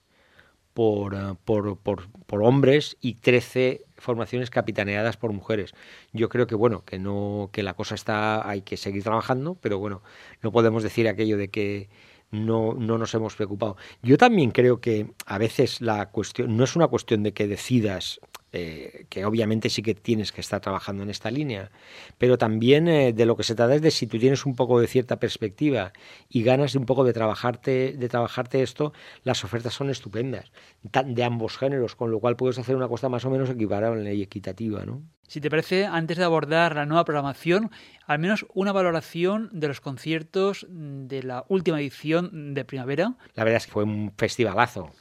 eh, 0.77 1.35
por, 1.45 1.79
por, 1.79 2.09
por, 2.09 2.43
hombres 2.43 2.97
y 3.01 3.15
13 3.15 3.85
formaciones 3.97 4.51
capitaneadas 4.51 5.17
por 5.17 5.33
mujeres. 5.33 5.75
Yo 6.13 6.29
creo 6.29 6.47
que 6.47 6.55
bueno, 6.55 6.85
que 6.85 6.99
no 6.99 7.49
que 7.53 7.63
la 7.63 7.75
cosa 7.75 7.95
está 7.95 8.49
hay 8.49 8.63
que 8.63 8.77
seguir 8.77 9.03
trabajando, 9.03 9.57
pero 9.61 9.79
bueno, 9.79 10.03
no 10.43 10.53
podemos 10.53 10.83
decir 10.83 11.09
aquello 11.09 11.39
de 11.39 11.49
que 11.49 11.89
no, 12.31 12.75
no 12.75 12.99
nos 12.99 13.15
hemos 13.15 13.37
preocupado. 13.37 13.77
Yo 14.03 14.19
también 14.19 14.51
creo 14.51 14.81
que 14.81 15.13
a 15.25 15.39
veces 15.39 15.81
la 15.81 16.11
cuestión 16.11 16.57
no 16.57 16.65
es 16.65 16.77
una 16.77 16.89
cuestión 16.89 17.23
de 17.23 17.33
que 17.33 17.47
decidas 17.47 18.21
eh, 18.53 19.07
que 19.09 19.25
obviamente 19.25 19.69
sí 19.69 19.83
que 19.83 19.95
tienes 19.95 20.33
que 20.33 20.41
estar 20.41 20.61
trabajando 20.61 21.03
en 21.03 21.11
esta 21.11 21.31
línea, 21.31 21.71
pero 22.17 22.39
también 22.39 22.87
eh, 22.89 23.13
de 23.13 23.27
lo 23.27 23.37
que 23.37 23.43
se 23.43 23.55
trata 23.55 23.75
es 23.75 23.83
de 23.83 23.91
si 23.91 24.07
tú 24.07 24.19
tienes 24.19 24.47
un 24.47 24.55
poco 24.55 24.81
de 24.81 24.87
cierta 24.87 25.19
perspectiva 25.19 25.93
y 26.29 26.43
ganas 26.43 26.73
de 26.73 26.79
un 26.79 26.87
poco 26.87 27.05
de 27.05 27.13
trabajarte, 27.13 27.95
de 27.99 28.09
trabajarte 28.09 28.63
esto, 28.63 28.93
las 29.25 29.45
ofertas 29.45 29.75
son 29.75 29.91
estupendas, 29.91 30.53
de 30.83 31.25
ambos 31.25 31.59
géneros, 31.59 31.97
con 31.97 32.11
lo 32.11 32.21
cual 32.21 32.37
puedes 32.37 32.59
hacer 32.59 32.77
una 32.77 32.89
cosa 32.89 33.09
más 33.09 33.25
o 33.25 33.31
menos 33.31 33.51
equiparable 33.51 34.15
y 34.15 34.23
equitativa, 34.23 34.87
¿no? 34.87 35.03
Si 35.29 35.41
te 35.41 35.51
parece, 35.51 35.85
antes 35.85 36.17
de 36.17 36.25
abordar 36.25 36.77
la 36.77 36.87
nueva 36.87 37.05
programación, 37.05 37.73
al 38.07 38.21
menos 38.21 38.47
una 38.55 38.71
valoración 38.71 39.51
de 39.53 39.67
los 39.67 39.81
conciertos 39.81 40.67
de 40.71 41.23
la 41.25 41.45
última 41.49 41.81
edición 41.81 42.55
de 42.55 42.65
primavera. 42.65 43.17
La 43.35 43.43
verdad 43.43 43.57
es 43.57 43.67
que 43.67 43.73
fue 43.73 43.83
un 43.83 44.13
festivalazo 44.17 44.93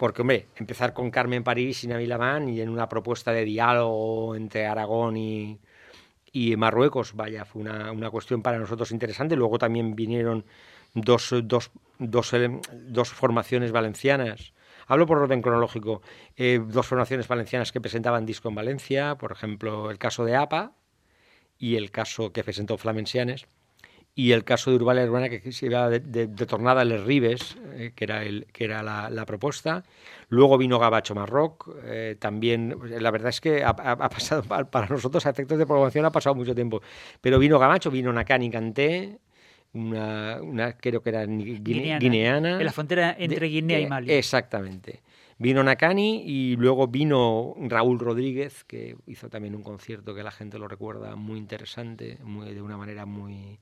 porque, 0.00 0.22
hombre, 0.22 0.46
empezar 0.56 0.94
con 0.94 1.10
Carmen 1.10 1.44
París 1.44 1.84
y 1.84 1.86
Nabil 1.86 2.08
Lamán 2.08 2.48
y 2.48 2.62
en 2.62 2.70
una 2.70 2.88
propuesta 2.88 3.32
de 3.32 3.44
diálogo 3.44 4.34
entre 4.34 4.66
Aragón 4.66 5.18
y, 5.18 5.60
y 6.32 6.56
Marruecos, 6.56 7.12
vaya, 7.14 7.44
fue 7.44 7.60
una, 7.60 7.92
una, 7.92 8.08
cuestión 8.08 8.40
para 8.40 8.58
nosotros 8.58 8.92
interesante. 8.92 9.36
Luego 9.36 9.58
también 9.58 9.94
vinieron 9.94 10.46
dos, 10.94 11.34
dos, 11.44 11.70
dos, 11.98 12.32
dos 12.72 13.10
formaciones 13.10 13.72
valencianas. 13.72 14.54
Hablo 14.86 15.04
por 15.04 15.18
orden 15.18 15.42
cronológico. 15.42 16.00
Eh, 16.34 16.62
dos 16.66 16.86
formaciones 16.86 17.28
valencianas 17.28 17.70
que 17.70 17.82
presentaban 17.82 18.24
disco 18.24 18.48
en 18.48 18.54
Valencia, 18.54 19.16
por 19.16 19.32
ejemplo, 19.32 19.90
el 19.90 19.98
caso 19.98 20.24
de 20.24 20.34
APA 20.34 20.72
y 21.58 21.76
el 21.76 21.90
caso 21.90 22.32
que 22.32 22.42
presentó 22.42 22.78
Flamensianes 22.78 23.48
y 24.14 24.32
el 24.32 24.44
caso 24.44 24.70
de 24.70 24.76
Urbal 24.76 24.98
Urbana 25.08 25.28
que 25.28 25.52
se 25.52 25.66
iba 25.66 25.88
de, 25.88 26.00
de, 26.00 26.26
de, 26.26 26.46
Tornada 26.46 26.84
Les 26.84 27.02
Ribes, 27.02 27.56
eh, 27.74 27.92
que 27.94 28.04
era, 28.04 28.24
el, 28.24 28.46
que 28.52 28.64
era 28.64 28.82
la, 28.82 29.08
la, 29.08 29.24
propuesta. 29.24 29.84
Luego 30.28 30.58
vino 30.58 30.78
Gabacho 30.78 31.14
Marroc, 31.14 31.68
eh, 31.84 32.16
también, 32.18 32.76
la 32.84 33.10
verdad 33.10 33.30
es 33.30 33.40
que 33.40 33.62
ha, 33.62 33.70
ha, 33.70 34.08
pasado, 34.08 34.42
para 34.70 34.86
nosotros 34.88 35.24
a 35.26 35.30
efectos 35.30 35.58
de 35.58 35.66
programación 35.66 36.04
ha 36.04 36.10
pasado 36.12 36.34
mucho 36.34 36.54
tiempo, 36.54 36.82
pero 37.20 37.38
vino 37.38 37.58
Gabacho, 37.58 37.90
vino 37.90 38.12
Nakani 38.12 38.50
Canté, 38.50 39.18
una, 39.72 40.40
una 40.42 40.76
creo 40.76 41.02
que 41.02 41.10
era 41.10 41.24
guineana, 41.24 41.98
guineana, 41.98 42.58
En 42.58 42.64
la 42.64 42.72
frontera 42.72 43.14
entre 43.18 43.46
Guinea 43.46 43.78
de, 43.78 43.82
y 43.84 43.86
Mali. 43.86 44.12
Exactamente. 44.12 45.02
Vino 45.38 45.62
Nakani 45.62 46.22
y 46.26 46.56
luego 46.56 46.88
vino 46.88 47.54
Raúl 47.56 47.98
Rodríguez, 47.98 48.64
que 48.64 48.96
hizo 49.06 49.30
también 49.30 49.54
un 49.54 49.62
concierto 49.62 50.14
que 50.14 50.22
la 50.22 50.30
gente 50.30 50.58
lo 50.58 50.68
recuerda 50.68 51.16
muy 51.16 51.38
interesante, 51.38 52.18
muy, 52.22 52.52
de 52.52 52.60
una 52.60 52.76
manera 52.76 53.06
muy, 53.06 53.58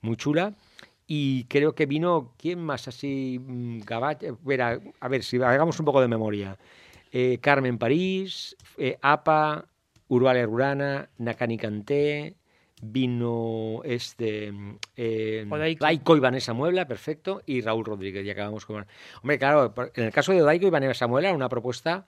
muy 0.00 0.16
chula. 0.16 0.54
Y 1.06 1.44
creo 1.44 1.74
que 1.74 1.86
vino, 1.86 2.34
¿quién 2.36 2.60
más 2.60 2.86
así? 2.86 3.40
Mm, 3.40 3.80
Gabat, 3.80 4.24
a 5.00 5.08
ver, 5.08 5.22
si 5.22 5.36
hagamos 5.38 5.78
un 5.80 5.86
poco 5.86 6.00
de 6.00 6.08
memoria. 6.08 6.58
Eh, 7.10 7.38
Carmen 7.40 7.78
París, 7.78 8.56
eh, 8.76 8.98
APA, 9.00 9.64
Urbana 10.08 10.46
Urana, 10.46 11.08
Nakani 11.16 11.56
Canté, 11.56 12.36
vino 12.82 13.80
este 13.84 14.52
eh, 14.96 15.46
y 15.46 16.20
Vanessa 16.20 16.52
Muebla, 16.52 16.86
perfecto, 16.86 17.42
y 17.46 17.60
Raúl 17.62 17.84
Rodríguez, 17.84 18.24
y 18.24 18.30
acabamos 18.30 18.66
con... 18.66 18.86
Hombre, 19.22 19.38
claro, 19.38 19.74
en 19.94 20.04
el 20.04 20.12
caso 20.12 20.32
de 20.32 20.42
Daico 20.42 20.66
y 20.66 20.70
Vanessa 20.70 21.06
Muebla 21.06 21.28
era 21.28 21.36
una 21.36 21.48
propuesta 21.48 22.06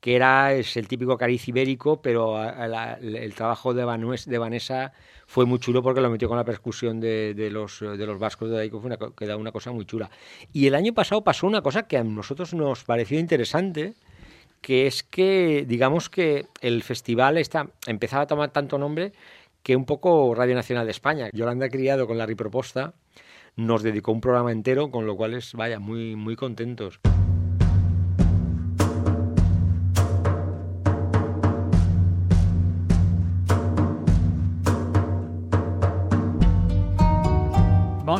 que 0.00 0.16
era 0.16 0.54
es 0.54 0.76
el 0.76 0.88
típico 0.88 1.16
cariz 1.18 1.46
ibérico, 1.48 2.00
pero 2.00 2.42
el 2.42 3.34
trabajo 3.34 3.74
de, 3.74 3.82
de, 4.26 4.38
Vanessa 4.38 4.92
fue 5.26 5.44
muy 5.44 5.58
chulo 5.58 5.82
porque 5.82 6.00
lo 6.00 6.10
metió 6.10 6.26
con 6.26 6.38
la 6.38 6.44
percusión 6.44 7.00
de, 7.00 7.48
los, 7.52 7.80
de 7.80 8.06
los 8.06 8.18
vascos 8.18 8.50
de 8.50 8.70
fue 8.70 8.80
una, 8.80 8.96
que 8.96 9.26
da 9.26 9.36
una 9.36 9.52
cosa 9.52 9.72
muy 9.72 9.84
chula. 9.84 10.10
Y 10.52 10.66
el 10.66 10.74
año 10.74 10.94
pasado 10.94 11.22
pasó 11.22 11.46
una 11.46 11.60
cosa 11.60 11.82
que 11.82 11.98
a 11.98 12.04
nosotros 12.04 12.54
nos 12.54 12.84
pareció 12.84 13.18
interesante, 13.18 13.94
que 14.62 14.86
es 14.86 15.02
que, 15.02 15.66
digamos 15.68 16.08
que 16.08 16.46
el 16.62 16.82
festival 16.82 17.36
está, 17.36 17.68
empezaba 17.86 18.22
a 18.22 18.26
tomar 18.26 18.50
tanto 18.50 18.78
nombre 18.78 19.12
que 19.62 19.76
un 19.76 19.84
poco 19.84 20.34
Radio 20.34 20.54
Nacional 20.54 20.86
de 20.86 20.92
España, 20.92 21.28
Yolanda 21.34 21.68
Criado 21.68 22.06
con 22.06 22.16
la 22.16 22.24
riproposta, 22.24 22.94
nos 23.56 23.82
dedicó 23.82 24.12
un 24.12 24.22
programa 24.22 24.52
entero, 24.52 24.90
con 24.90 25.06
lo 25.06 25.16
cual 25.16 25.34
es, 25.34 25.52
vaya, 25.52 25.78
muy, 25.78 26.16
muy 26.16 26.36
contentos. 26.36 27.00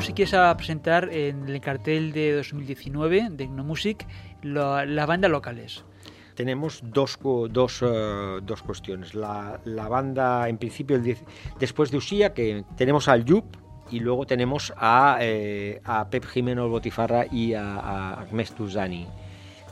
Vamos, 0.00 0.07
si 0.07 0.14
quieres, 0.14 0.33
a 0.33 0.57
presentar 0.57 1.11
en 1.12 1.47
el 1.47 1.61
cartel 1.61 2.12
de 2.12 2.33
2019 2.33 3.28
de 3.33 3.45
Ignomusic 3.45 4.07
la, 4.42 4.87
la 4.87 5.04
banda 5.04 5.28
locales. 5.28 5.85
Tenemos 6.35 6.80
dos, 6.83 7.19
dos, 7.50 7.83
uh, 7.83 8.40
dos 8.40 8.62
cuestiones. 8.62 9.14
La, 9.14 9.61
la, 9.66 9.88
banda, 9.88 10.49
en 10.49 10.57
principio, 10.57 10.97
el, 10.97 11.19
después 11.59 11.90
de 11.90 11.99
Usía, 11.99 12.33
que 12.33 12.64
tenemos 12.78 13.09
al 13.09 13.26
Yup, 13.26 13.45
y 13.90 14.00
luego 14.00 14.25
tenemos 14.25 14.73
a, 14.78 15.19
eh, 15.21 15.83
a 15.85 16.09
Pep 16.09 16.25
Jimeno 16.25 16.66
Botifarra 16.71 17.26
y 17.30 17.52
a, 17.52 17.76
a 17.76 18.21
Agnes 18.23 18.54
Tuzani. 18.54 19.07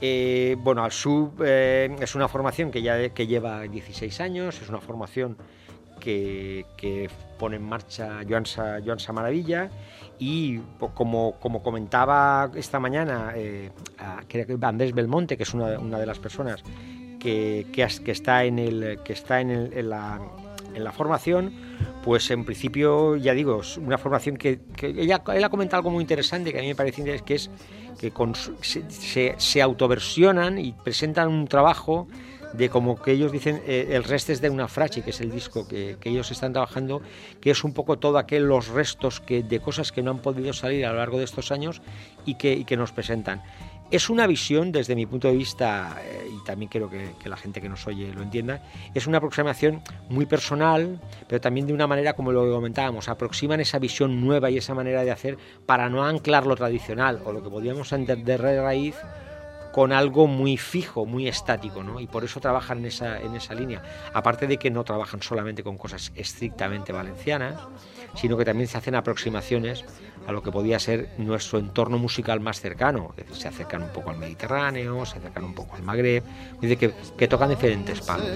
Eh, 0.03 0.57
bueno, 0.59 0.85
al 0.85 0.93
sub 0.93 1.43
eh, 1.43 1.97
es 2.01 2.15
una 2.15 2.29
formación 2.29 2.71
que 2.71 2.83
ya 2.83 3.09
que 3.09 3.27
lleva 3.27 3.63
16 3.63 4.21
años, 4.21 4.61
es 4.61 4.69
una 4.69 4.83
formación 4.83 5.39
que, 6.77 7.11
pone 7.39 7.57
en 7.57 7.63
marcha 7.63 8.21
Joan, 8.29 8.47
Sa, 8.47 8.81
Joan 8.85 8.99
Samaravilla 8.99 9.71
y 10.19 10.59
como, 10.95 11.35
como 11.39 11.63
comentaba 11.63 12.51
esta 12.55 12.81
mañana 12.81 13.33
eh, 13.37 13.71
Andrés 14.63 14.93
Belmonte, 14.93 15.37
que 15.37 15.45
es 15.45 15.55
una, 15.55 15.79
una 15.79 15.99
de 15.99 16.07
las 16.07 16.19
personas 16.19 16.65
que, 17.21 17.67
que, 17.73 18.11
está 18.11 18.45
en, 18.45 18.59
el, 18.59 19.01
que 19.05 19.13
está 19.13 19.41
en, 19.41 19.89
la, 19.89 20.19
formación, 20.93 21.53
pues 22.03 22.31
en 22.31 22.45
principio, 22.45 23.17
ya 23.17 23.35
digo, 23.35 23.61
es 23.61 23.77
una 23.77 23.99
formación 23.99 24.37
que, 24.37 24.61
ella, 24.83 25.23
él 25.35 25.45
ha 25.45 25.49
comentado 25.49 25.81
algo 25.81 25.91
muy 25.91 26.03
interesante 26.03 26.53
que 26.53 26.59
a 26.59 26.63
mí 26.63 26.69
me 26.69 26.75
parece 26.75 27.01
interesante, 27.01 27.27
que 27.27 27.35
es 27.35 27.51
que 27.99 28.13
se, 28.63 28.91
se, 28.91 29.35
se 29.37 29.63
autoversionan 29.63 30.59
y 30.59 30.73
presentan 30.73 31.29
un 31.29 31.47
trabajo 31.47 32.09
de 32.53 32.69
como 32.69 33.01
que 33.01 33.13
ellos 33.13 33.33
dicen 33.33 33.63
eh, 33.67 33.89
el 33.91 34.05
restes 34.05 34.41
de 34.41 34.51
una 34.51 34.69
frase, 34.69 35.03
que 35.03 35.11
es 35.11 35.21
el 35.21 35.31
disco 35.31 35.67
que, 35.67 35.97
que 36.01 36.11
ellos 36.11 36.31
están 36.31 36.53
trabajando, 36.53 37.03
que 37.41 37.51
es 37.51 37.65
un 37.65 37.73
poco 37.73 37.99
todo 37.99 38.19
aquel 38.19 38.45
los 38.45 38.69
restos 38.69 39.21
que, 39.21 39.43
de 39.43 39.61
cosas 39.61 39.93
que 39.93 40.03
no 40.03 40.11
han 40.11 40.19
podido 40.19 40.53
salir 40.53 40.87
a 40.87 40.93
lo 40.93 40.99
largo 40.99 41.19
de 41.19 41.25
estos 41.25 41.53
años 41.53 41.83
y 42.25 42.35
que, 42.35 42.65
que 42.65 42.77
nos 42.77 42.93
presentan. 42.93 43.43
Es 43.91 44.11
una 44.11 44.27
visión, 44.27 44.71
desde 44.71 44.95
mi 44.95 45.07
punto 45.07 45.29
de 45.29 45.35
vista, 45.35 45.97
eh, 46.05 46.29
y 46.31 46.45
también 46.45 46.69
quiero 46.69 46.91
que, 46.91 47.15
que 47.23 47.31
la 47.31 47.39
gente 47.39 47.63
que 47.63 47.71
nos 47.71 47.87
oye 47.87 48.13
lo 48.13 48.23
entienda, 48.23 48.63
es 48.95 49.07
una 49.07 49.17
aproximación 49.17 49.81
muy 50.11 50.27
personal, 50.27 51.01
pero 51.27 51.41
también 51.41 51.67
de 51.67 51.73
una 51.73 51.87
manera, 51.87 52.13
como 52.13 52.31
lo 52.31 52.51
comentábamos, 52.53 53.09
aproximan 53.09 53.61
esa 53.61 53.79
visión 53.79 54.21
nueva 54.21 54.51
y 54.51 54.59
esa 54.59 54.75
manera 54.75 55.05
de 55.05 55.11
hacer 55.11 55.39
para 55.65 55.89
no 55.89 56.05
anclar 56.05 56.47
lo 56.47 56.55
tradicional 56.55 57.23
o 57.25 57.33
lo 57.33 57.43
que 57.43 57.49
podríamos 57.49 57.91
entender 57.93 58.43
de 58.43 58.61
raíz 58.61 58.97
con 59.79 59.93
algo 59.93 60.27
muy 60.27 60.57
fijo, 60.57 61.07
muy 61.07 61.29
estático, 61.29 61.85
¿no? 61.85 62.01
Y 62.01 62.09
por 62.09 62.25
eso 62.25 62.41
trabajan 62.41 62.79
en 62.79 62.87
esa, 62.87 63.21
en 63.21 63.37
esa 63.37 63.55
línea. 63.55 63.81
Aparte 64.13 64.49
de 64.49 64.57
que 64.57 64.73
no 64.73 64.83
trabajan 64.83 65.23
solamente 65.23 65.63
con 65.63 65.79
cosas 65.79 66.11
estrictamente 66.17 66.91
valencianas, 66.91 67.61
sino 68.17 68.37
que 68.37 68.45
también 68.45 68.67
se 68.67 68.77
hacen 68.77 68.97
aproximaciones 68.97 69.85
a 70.27 70.33
lo 70.33 70.43
que 70.43 70.51
podía 70.51 70.81
ser 70.81 71.11
nuestro 71.19 71.61
entorno 71.61 71.97
musical 71.97 72.41
más 72.41 72.61
cercano. 72.61 73.11
Es 73.17 73.29
decir, 73.29 73.43
se 73.43 73.47
acercan 73.47 73.85
un 73.85 73.91
poco 73.91 74.11
al 74.11 74.19
Mediterráneo, 74.19 75.07
se 75.07 75.19
acercan 75.19 75.45
un 75.45 75.55
poco 75.55 75.77
al 75.77 75.85
Magreb, 75.85 76.25
decir, 76.61 76.77
que, 76.77 76.93
que 77.17 77.29
tocan 77.29 77.51
diferentes 77.51 78.01
palos. 78.01 78.27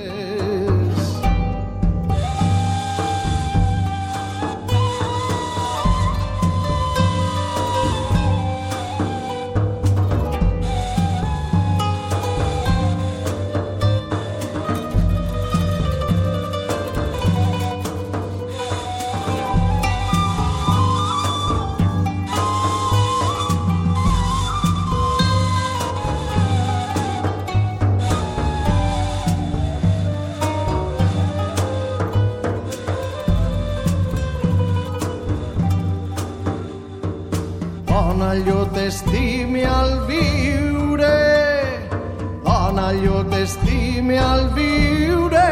Allò 43.43 43.49
t'estime 43.49 44.19
al 44.19 44.53
viure, 44.53 45.49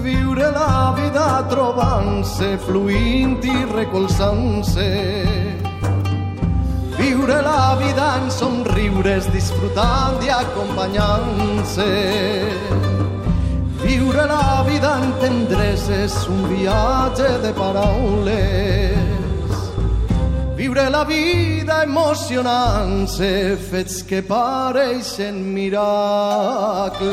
viure 0.00 0.50
la 0.50 0.94
vida 0.96 1.44
trobant-se, 1.48 2.58
fluint 2.58 3.42
i 3.44 3.64
recolzant-se. 3.74 4.90
Viure 6.96 7.40
la 7.42 7.76
vida 7.80 8.16
en 8.20 8.30
somriures, 8.30 9.26
disfrutant 9.32 10.22
i 10.22 10.28
acompanyant-se. 10.28 11.90
Viure 13.82 14.26
la 14.26 14.62
vida 14.68 14.98
en 15.02 15.12
tendreses, 15.18 16.26
un 16.28 16.46
viatge 16.54 17.40
de 17.42 17.52
paraules. 17.52 18.89
Viure 20.70 20.88
la 20.88 21.02
vida 21.02 21.82
emocionant-se, 21.82 23.56
fets 23.58 24.04
que 24.06 24.22
pareixen 24.22 25.42
miracles. 25.50 27.10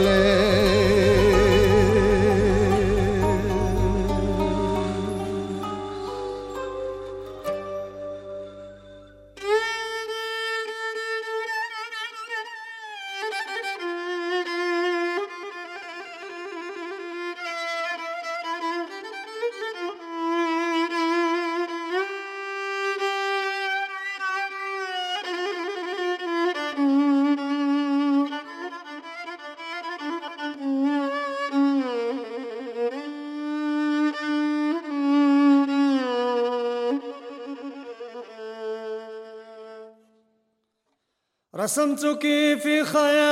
رسمتك 41.67 42.23
في 42.63 42.83
خيالي. 42.83 43.27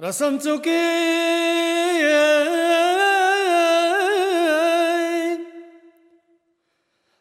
رسمتك 0.00 0.68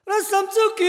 رسمتك 0.09 0.81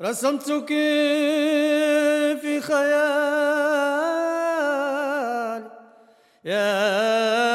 رسمتك 0.00 0.68
في 2.42 2.60
خيالي. 2.60 3.06
يا 6.44 7.45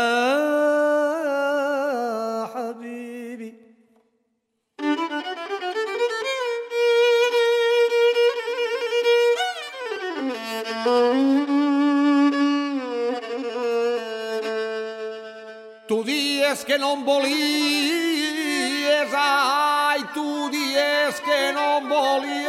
dies 16.62 16.66
que 16.66 16.78
no 16.78 16.94
em 16.94 17.04
volies, 17.04 17.40
ai, 19.14 20.04
tu 20.14 20.50
dies 20.50 21.20
que 21.22 21.52
no 21.54 21.78
em 21.80 21.88
volies. 21.88 22.46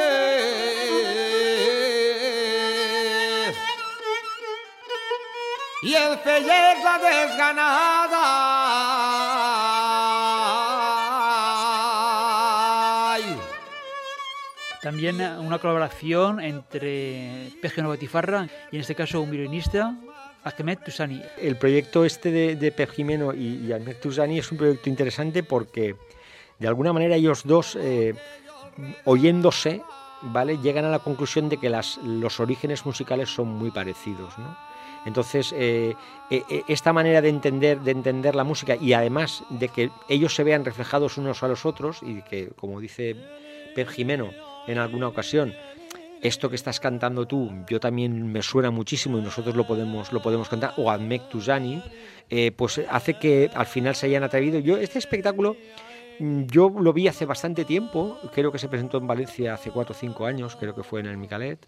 I 5.83 5.94
el 5.94 6.18
feies 6.18 6.85
la 6.85 6.98
desganada. 6.98 8.22
También 14.83 15.20
una 15.38 15.59
colaboración 15.59 16.40
entre 16.40 17.51
PG 17.62 17.87
Batifarra 17.87 18.48
y 18.70 18.77
en 18.77 18.81
este 18.83 18.94
caso 18.94 19.20
un 19.20 19.31
violinista, 19.31 19.94
Ahmed 20.44 20.78
Tusani. 20.85 21.22
El 21.40 21.57
proyecto 21.57 22.05
este 22.05 22.31
de, 22.31 22.57
de 22.57 22.87
Jimeno 22.87 23.33
y, 23.33 23.64
y 23.66 23.72
Ahmed 23.72 23.96
Tuzani 23.96 24.38
es 24.38 24.50
un 24.50 24.59
proyecto 24.59 24.88
interesante 24.88 25.42
porque 25.42 25.96
de 26.59 26.68
alguna 26.68 26.92
manera 26.92 27.16
ellos 27.16 27.42
dos, 27.44 27.76
eh, 27.81 28.14
oyéndose, 29.05 29.83
¿vale? 30.22 30.59
llegan 30.59 30.85
a 30.85 30.90
la 30.90 31.00
conclusión 31.00 31.48
de 31.48 31.57
que 31.57 31.68
las, 31.68 31.98
los 31.98 32.40
orígenes 32.40 32.87
musicales 32.87 33.31
son 33.35 33.48
muy 33.48 33.70
parecidos. 33.70 34.38
¿no? 34.38 34.57
Entonces, 35.05 35.52
eh, 35.57 35.94
eh, 36.31 36.62
esta 36.68 36.92
manera 36.92 37.20
de 37.20 37.28
entender, 37.28 37.81
de 37.81 37.90
entender 37.90 38.35
la 38.35 38.44
música 38.44 38.76
y 38.76 38.92
además 38.92 39.42
de 39.50 39.68
que 39.68 39.90
ellos 40.09 40.35
se 40.35 40.44
vean 40.44 40.64
reflejados 40.64 41.18
unos 41.18 41.42
a 41.42 41.48
los 41.48 41.66
otros 41.66 42.00
y 42.02 42.22
que, 42.22 42.50
como 42.57 42.81
dice 42.81 43.16
Per 43.74 43.88
Jimeno 43.88 44.31
en 44.68 44.78
alguna 44.78 45.09
ocasión, 45.09 45.55
esto 46.22 46.48
que 46.48 46.56
estás 46.56 46.78
cantando 46.78 47.26
tú, 47.26 47.50
yo 47.68 47.80
también 47.80 48.30
me 48.30 48.42
suena 48.42 48.70
muchísimo 48.70 49.18
y 49.18 49.22
nosotros 49.22 49.56
lo 49.56 49.66
podemos, 49.66 50.12
lo 50.12 50.22
podemos 50.22 50.48
cantar, 50.48 50.72
o 50.76 50.90
Admek 50.90 51.28
Tuzani, 51.28 51.82
eh, 52.30 52.52
pues 52.52 52.80
hace 52.88 53.14
que 53.14 53.50
al 53.52 53.66
final 53.66 53.96
se 53.96 54.06
hayan 54.06 54.22
atrevido. 54.22 54.61
Yo, 54.61 54.76
este 54.76 55.00
espectáculo, 55.00 55.56
mm, 56.20 56.44
yo 56.44 56.70
lo 56.70 56.92
vi 56.92 57.08
hace 57.08 57.26
bastante 57.26 57.64
tiempo, 57.64 58.18
creo 58.32 58.52
que 58.52 58.58
se 58.58 58.68
presentó 58.68 58.98
en 58.98 59.08
Valencia 59.08 59.54
hace 59.54 59.70
cuatro 59.70 59.94
o 59.94 59.98
cinco 59.98 60.24
años, 60.24 60.56
creo 60.56 60.74
que 60.74 60.85
fue 60.85 61.00
en 61.00 61.06
el 61.06 61.18
Micalet. 61.18 61.66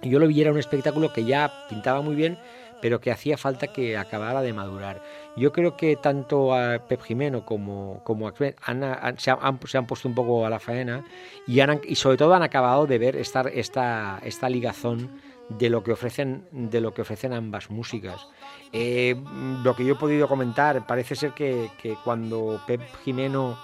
Yo 0.00 0.18
lo 0.18 0.26
vi, 0.26 0.40
era 0.40 0.50
un 0.50 0.58
espectáculo 0.58 1.12
que 1.12 1.24
ya 1.24 1.52
pintaba 1.68 2.00
muy 2.00 2.16
bien, 2.16 2.38
pero 2.82 3.00
que 3.00 3.12
hacía 3.12 3.38
falta 3.38 3.68
que 3.68 3.96
acabara 3.96 4.42
de 4.42 4.52
madurar. 4.52 5.00
Yo 5.36 5.52
creo 5.52 5.76
que 5.76 5.94
tanto 5.96 6.52
a 6.52 6.80
Pep 6.88 7.00
Jimeno 7.00 7.46
como, 7.46 8.02
como 8.02 8.26
a 8.26 8.34
han, 8.66 9.18
se, 9.18 9.30
han, 9.30 9.58
puesto 9.58 10.08
un 10.08 10.14
poco 10.14 10.44
a 10.44 10.50
la 10.50 10.58
faena 10.58 11.04
y, 11.46 11.60
han, 11.60 11.80
y 11.86 11.94
sobre 11.94 12.16
todo 12.16 12.34
han 12.34 12.42
acabado 12.42 12.86
de 12.86 12.98
ver 12.98 13.16
esta, 13.16 13.42
esta, 13.42 14.20
esta 14.24 14.48
ligazón 14.50 15.20
de 15.48 15.70
lo 15.70 15.84
que 15.84 15.92
ofrecen 15.92 16.46
de 16.50 16.80
lo 16.80 16.92
que 16.92 17.02
ofrecen 17.02 17.32
ambas 17.32 17.70
músicas 17.70 18.26
eh, 18.72 19.14
lo 19.62 19.76
que 19.76 19.84
yo 19.84 19.94
he 19.94 19.96
podido 19.96 20.26
comentar 20.26 20.86
parece 20.86 21.14
ser 21.14 21.32
que, 21.32 21.68
que 21.80 21.96
cuando 22.04 22.60
Pep 22.66 22.80
Jimeno 23.04 23.58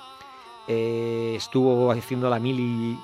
eh, 0.66 1.34
estuvo 1.36 1.90
haciendo 1.90 2.28
la 2.28 2.38
mili 2.38 2.98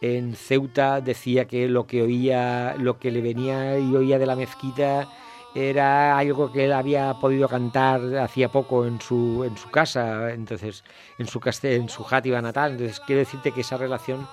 en 0.00 0.36
Ceuta 0.36 1.00
decía 1.00 1.46
que 1.46 1.68
lo 1.68 1.86
que 1.86 2.02
oía 2.02 2.76
lo 2.78 2.98
que 2.98 3.10
le 3.10 3.22
venía 3.22 3.78
y 3.78 3.96
oía 3.96 4.18
de 4.18 4.26
la 4.26 4.36
mezquita 4.36 5.08
era 5.58 6.16
algo 6.16 6.52
que 6.52 6.64
él 6.64 6.72
había 6.72 7.14
podido 7.14 7.48
cantar 7.48 8.16
hacía 8.18 8.48
poco 8.50 8.86
en 8.86 9.00
su, 9.00 9.44
en 9.44 9.56
su 9.56 9.70
casa, 9.70 10.32
entonces 10.32 10.84
en 11.18 11.26
su 11.26 11.40
en 11.62 11.88
su 11.88 12.04
Játiva 12.04 12.40
natal, 12.42 12.72
entonces 12.72 13.00
quiero 13.00 13.20
decirte 13.20 13.52
que 13.52 13.62
esa 13.62 13.76
relación 13.76 14.26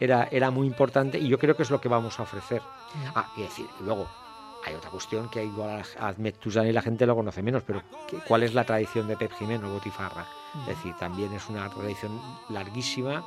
era, 0.00 0.28
era 0.30 0.50
muy 0.50 0.66
importante 0.66 1.18
y 1.18 1.28
yo 1.28 1.38
creo 1.38 1.56
que 1.56 1.62
es 1.62 1.70
lo 1.70 1.80
que 1.80 1.88
vamos 1.88 2.18
a 2.18 2.22
ofrecer. 2.22 2.62
Ah, 3.14 3.30
y 3.36 3.42
decir, 3.42 3.66
luego 3.80 4.06
hay 4.64 4.74
otra 4.74 4.90
cuestión 4.90 5.28
que 5.28 5.44
igual 5.44 5.82
a 5.98 6.08
Ahmed 6.08 6.34
y 6.44 6.72
la 6.72 6.82
gente 6.82 7.06
lo 7.06 7.14
conoce 7.14 7.42
menos, 7.42 7.62
pero 7.64 7.82
¿cuál 8.26 8.42
es 8.42 8.54
la 8.54 8.64
tradición 8.64 9.08
de 9.08 9.16
Pep 9.16 9.32
Jimeno, 9.32 9.72
Botifarra? 9.72 10.26
Es 10.62 10.76
decir, 10.76 10.94
también 10.98 11.32
es 11.32 11.48
una 11.48 11.68
tradición 11.68 12.20
larguísima 12.48 13.24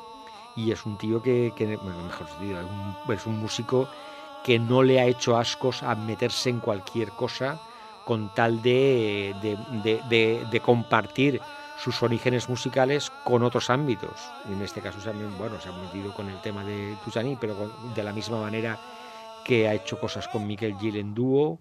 y 0.55 0.71
es 0.71 0.85
un 0.85 0.97
tío 0.97 1.21
que, 1.21 1.53
que 1.55 1.77
bueno, 1.77 2.03
mejor 2.03 2.27
dicho, 2.39 2.59
es 2.59 2.65
un, 2.65 3.13
es 3.13 3.25
un 3.25 3.39
músico 3.39 3.87
que 4.43 4.60
no 4.60 4.84
le 4.84 4.99
ha 4.99 5.06
hecho 5.06 5.38
ascos 5.38 5.84
a 5.84 5.95
meterse 5.95 6.49
en 6.49 6.60
cualquier 6.60 7.12
cosa 7.12 7.60
con 8.06 8.34
tal 8.34 8.62
de, 8.62 9.36
de, 9.41 10.62
compartir 10.62 11.39
sus 11.77 12.01
orígenes 12.04 12.49
musicales 12.49 13.12
con 13.23 13.43
otros 13.43 13.69
ámbitos. 13.69 14.12
En 14.49 14.62
este 14.62 14.82
caso 14.82 14.97
bueno, 15.38 15.60
se 15.60 15.69
ha 15.69 15.71
metido 15.71 16.13
con 16.13 16.30
el 16.30 16.39
tema 16.41 16.63
de 16.63 16.97
Tusani, 17.04 17.38
pero 17.39 17.71
de 17.95 18.04
la 18.04 18.13
misma 18.13 18.41
manera 18.41 18.80
que 19.45 19.67
ha 19.67 19.73
hecho 19.73 19.99
cosas 19.99 20.27
con 20.27 20.45
Miquel 20.45 20.77
Gil 20.77 20.97
en 20.97 21.13
dúo 21.13 21.60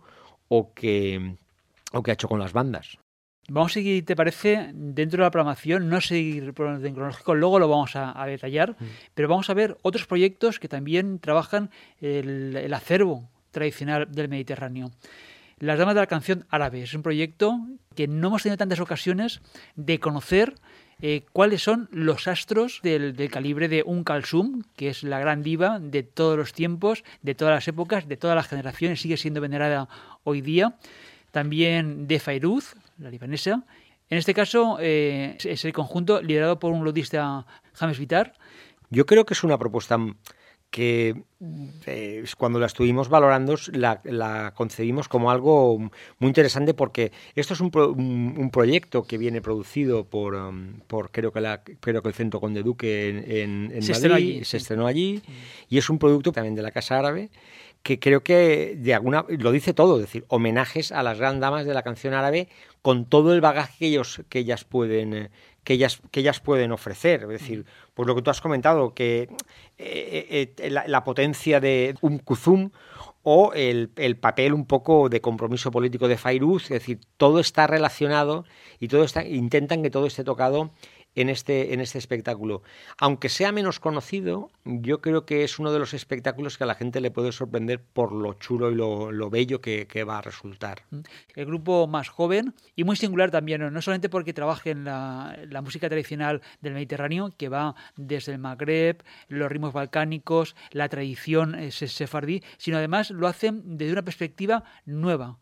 o 0.49 0.73
que, 0.75 1.37
o 1.93 2.03
que 2.03 2.11
ha 2.11 2.15
hecho 2.15 2.29
con 2.29 2.41
las 2.41 2.53
bandas. 2.53 2.99
Vamos 3.49 3.73
a 3.73 3.75
seguir, 3.75 4.05
¿te 4.05 4.15
parece? 4.15 4.71
Dentro 4.73 5.19
de 5.19 5.27
la 5.27 5.31
programación, 5.31 5.89
no 5.89 6.01
seguir 6.01 6.55
por 6.55 6.67
orden 6.67 6.95
cronológico, 6.95 7.35
luego 7.35 7.59
lo 7.59 7.69
vamos 7.69 7.97
a, 7.97 8.25
detallar, 8.27 8.77
mm. 8.79 8.85
pero 9.15 9.29
vamos 9.29 9.51
a 9.51 9.55
ver 9.55 9.77
otros 9.83 10.07
proyectos 10.07 10.61
que 10.61 10.69
también 10.69 11.19
trabajan 11.19 11.71
el, 12.01 12.73
acervo 12.73 13.29
tradicional 13.51 14.07
del 14.11 14.29
Mediterráneo. 14.29 14.93
Las 15.59 15.79
Damas 15.79 15.95
de 15.95 16.01
la 16.01 16.07
Canción 16.07 16.47
Árabe 16.49 16.83
es 16.83 16.95
un 16.95 17.03
proyecto 17.03 17.59
que 17.95 18.07
no 18.07 18.29
hemos 18.29 18.43
tenido 18.43 18.57
tantas 18.57 18.81
ocasiones 18.81 19.41
de 19.75 19.99
conocer 19.99 20.55
eh, 21.03 21.25
cuáles 21.33 21.63
son 21.63 21.89
los 21.93 22.29
astros 22.29 22.81
del, 22.83 23.15
calibre 23.31 23.69
de 23.69 23.83
Un 23.85 24.05
Kalsum, 24.05 24.63
que 24.77 24.89
es 24.91 25.03
la 25.03 25.19
gran 25.19 25.43
diva 25.43 25.79
de 25.79 26.03
todos 26.03 26.37
los 26.37 26.53
tiempos, 26.53 27.05
de 27.23 27.35
todas 27.35 27.55
las 27.55 27.69
épocas, 27.69 28.07
de 28.07 28.17
todas 28.17 28.37
las 28.37 28.49
generaciones, 28.49 29.01
sigue 29.01 29.17
siendo 29.17 29.41
venerada 29.41 29.89
hoy 30.25 30.41
día. 30.41 30.77
También 31.31 32.07
de 32.07 32.19
Fairuz, 32.19 32.75
la 33.01 33.11
libanesa. 33.11 33.65
En 34.09 34.19
este 34.19 34.35
caso 34.35 34.79
eh, 34.81 35.37
es 35.43 35.65
el 35.65 35.73
conjunto 35.73 36.21
liderado 36.21 36.59
por 36.59 36.73
un 36.73 36.85
lodista 36.85 37.47
James 37.75 37.99
Vitar. 37.99 38.35
Yo 38.91 39.07
creo 39.07 39.25
que 39.25 39.35
es 39.35 39.45
una 39.45 39.59
propuesta 39.59 39.99
que 40.71 41.25
eh, 41.87 42.25
cuando 42.39 42.61
la 42.61 42.67
estuvimos 42.67 43.09
valorando 43.09 43.57
la, 43.73 44.53
concebimos 44.55 45.09
como 45.09 45.31
algo 45.33 45.79
muy 45.79 46.29
interesante 46.29 46.75
porque 46.75 47.11
esto 47.35 47.55
es 47.55 47.61
un, 47.61 48.51
proyecto 48.53 49.03
que 49.03 49.19
viene 49.19 49.41
producido 49.41 50.05
por, 50.05 50.35
um, 50.35 50.79
por 50.87 51.11
creo, 51.11 51.33
que 51.33 51.41
la, 51.41 51.63
creo 51.63 52.03
que 52.03 52.09
el 52.09 52.15
Centro 52.15 52.41
Conde 52.41 52.63
Duque 52.63 53.09
en, 53.43 53.73
en, 53.73 53.83
se 53.83 54.09
Madrid, 54.09 54.45
se 54.45 54.59
estrenó 54.59 54.87
allí 54.87 55.23
y 55.69 55.79
es 55.79 55.91
un 55.91 55.99
producto 55.99 56.31
también 56.31 56.55
de 56.55 56.63
la 56.63 56.71
Casa 56.71 56.99
Árabe 56.99 57.31
que 57.83 57.99
creo 57.99 58.23
que 58.23 58.77
de 58.77 58.95
alguna 58.95 59.25
lo 59.29 59.53
dice 59.53 59.73
todo, 59.73 59.97
es 59.97 60.03
decir, 60.03 60.25
homenajes 60.29 60.93
a 60.93 61.03
las 61.03 61.19
grandes 61.19 61.41
damas 61.41 61.67
de 61.67 61.75
la 61.75 61.83
canción 61.83 62.15
árabe 62.15 62.49
con 62.83 63.07
todo 63.07 63.33
el 63.33 63.41
bagaje 63.41 63.79
que 63.79 63.87
ellos 63.87 64.23
que 64.29 64.41
ellas 64.41 64.65
pueden 64.65 65.15
eh, 65.15 65.31
que 65.65 65.75
ellas 65.75 66.01
que 66.11 66.21
ellas 66.21 66.41
pueden 66.41 66.73
ofrecer, 66.73 67.23
es 67.23 67.29
decir, 67.29 67.65
pues 67.95 68.07
lo 68.07 68.15
que 68.15 68.23
tú 68.23 68.31
has 68.31 68.41
comentado 68.41 68.95
que 68.95 69.29
eh, 69.79 70.55
eh, 70.59 70.71
la, 70.71 71.05
potencia 71.05 71.61
de 71.61 71.95
un 72.03 72.19
Kuzum 72.19 72.71
o 73.23 73.53
el, 73.55 73.91
el, 73.97 74.17
papel 74.17 74.55
un 74.55 74.67
poco 74.67 75.09
de 75.09 75.21
compromiso 75.21 75.71
político 75.71 76.09
de 76.09 76.17
Fairuz, 76.17 76.65
es 76.65 76.81
decir, 76.81 77.01
todo 77.17 77.41
está 77.41 77.67
relacionado 77.67 78.45
y 78.79 78.89
todo 78.89 79.05
está 79.05 79.25
intentan 79.25 79.83
que 79.83 79.91
todo 79.91 80.07
esté 80.07 80.25
tocado 80.25 80.71
en 81.15 81.29
este, 81.29 81.75
en 81.75 81.81
este 81.81 81.99
espectáculo. 81.99 82.63
Aunque 82.99 83.29
sea 83.29 83.53
menos 83.53 83.81
conocido, 83.81 84.51
yo 84.65 85.01
creo 85.01 85.27
que 85.27 85.45
es 85.45 85.59
uno 85.59 85.73
de 85.73 85.79
los 85.79 85.95
espectáculos 85.95 86.57
que 86.57 86.65
a 86.65 86.67
la 86.67 86.75
gente 86.75 87.01
le 87.01 87.11
puede 87.11 87.33
sorprender 87.33 87.81
por 87.83 88.13
lo 88.13 88.35
chulo 88.35 88.71
y 88.71 88.75
lo, 88.75 89.31
bello 89.31 89.61
que, 89.61 89.87
va 90.05 90.19
a 90.19 90.23
resultar. 90.23 90.83
Mm. 90.91 91.01
El 91.35 91.47
grupo 91.47 91.87
más 91.87 92.09
joven 92.09 92.55
y 92.77 92.85
muy 92.85 92.97
singular 92.97 93.31
también, 93.31 93.73
no 93.73 93.83
solamente 93.83 94.09
porque 94.09 94.33
trabaje 94.33 94.71
en 94.71 94.85
la, 94.85 95.61
música 95.63 95.89
tradicional 95.89 96.41
del 96.63 96.75
Mediterráneo, 96.75 97.33
que 97.37 97.49
va 97.49 97.75
desde 97.97 98.33
el 98.33 98.39
Magreb, 98.39 99.03
los 99.29 99.51
ritmos 99.51 99.73
balcánicos, 99.73 100.57
la 100.71 100.89
tradición 100.89 101.55
eh, 101.55 101.71
sefardí, 101.71 102.43
sino 102.57 102.79
además 102.79 103.11
lo 103.11 103.27
hacen 103.27 103.63
desde 103.77 103.93
una 103.93 104.03
perspectiva 104.03 104.65
nueva 104.87 105.39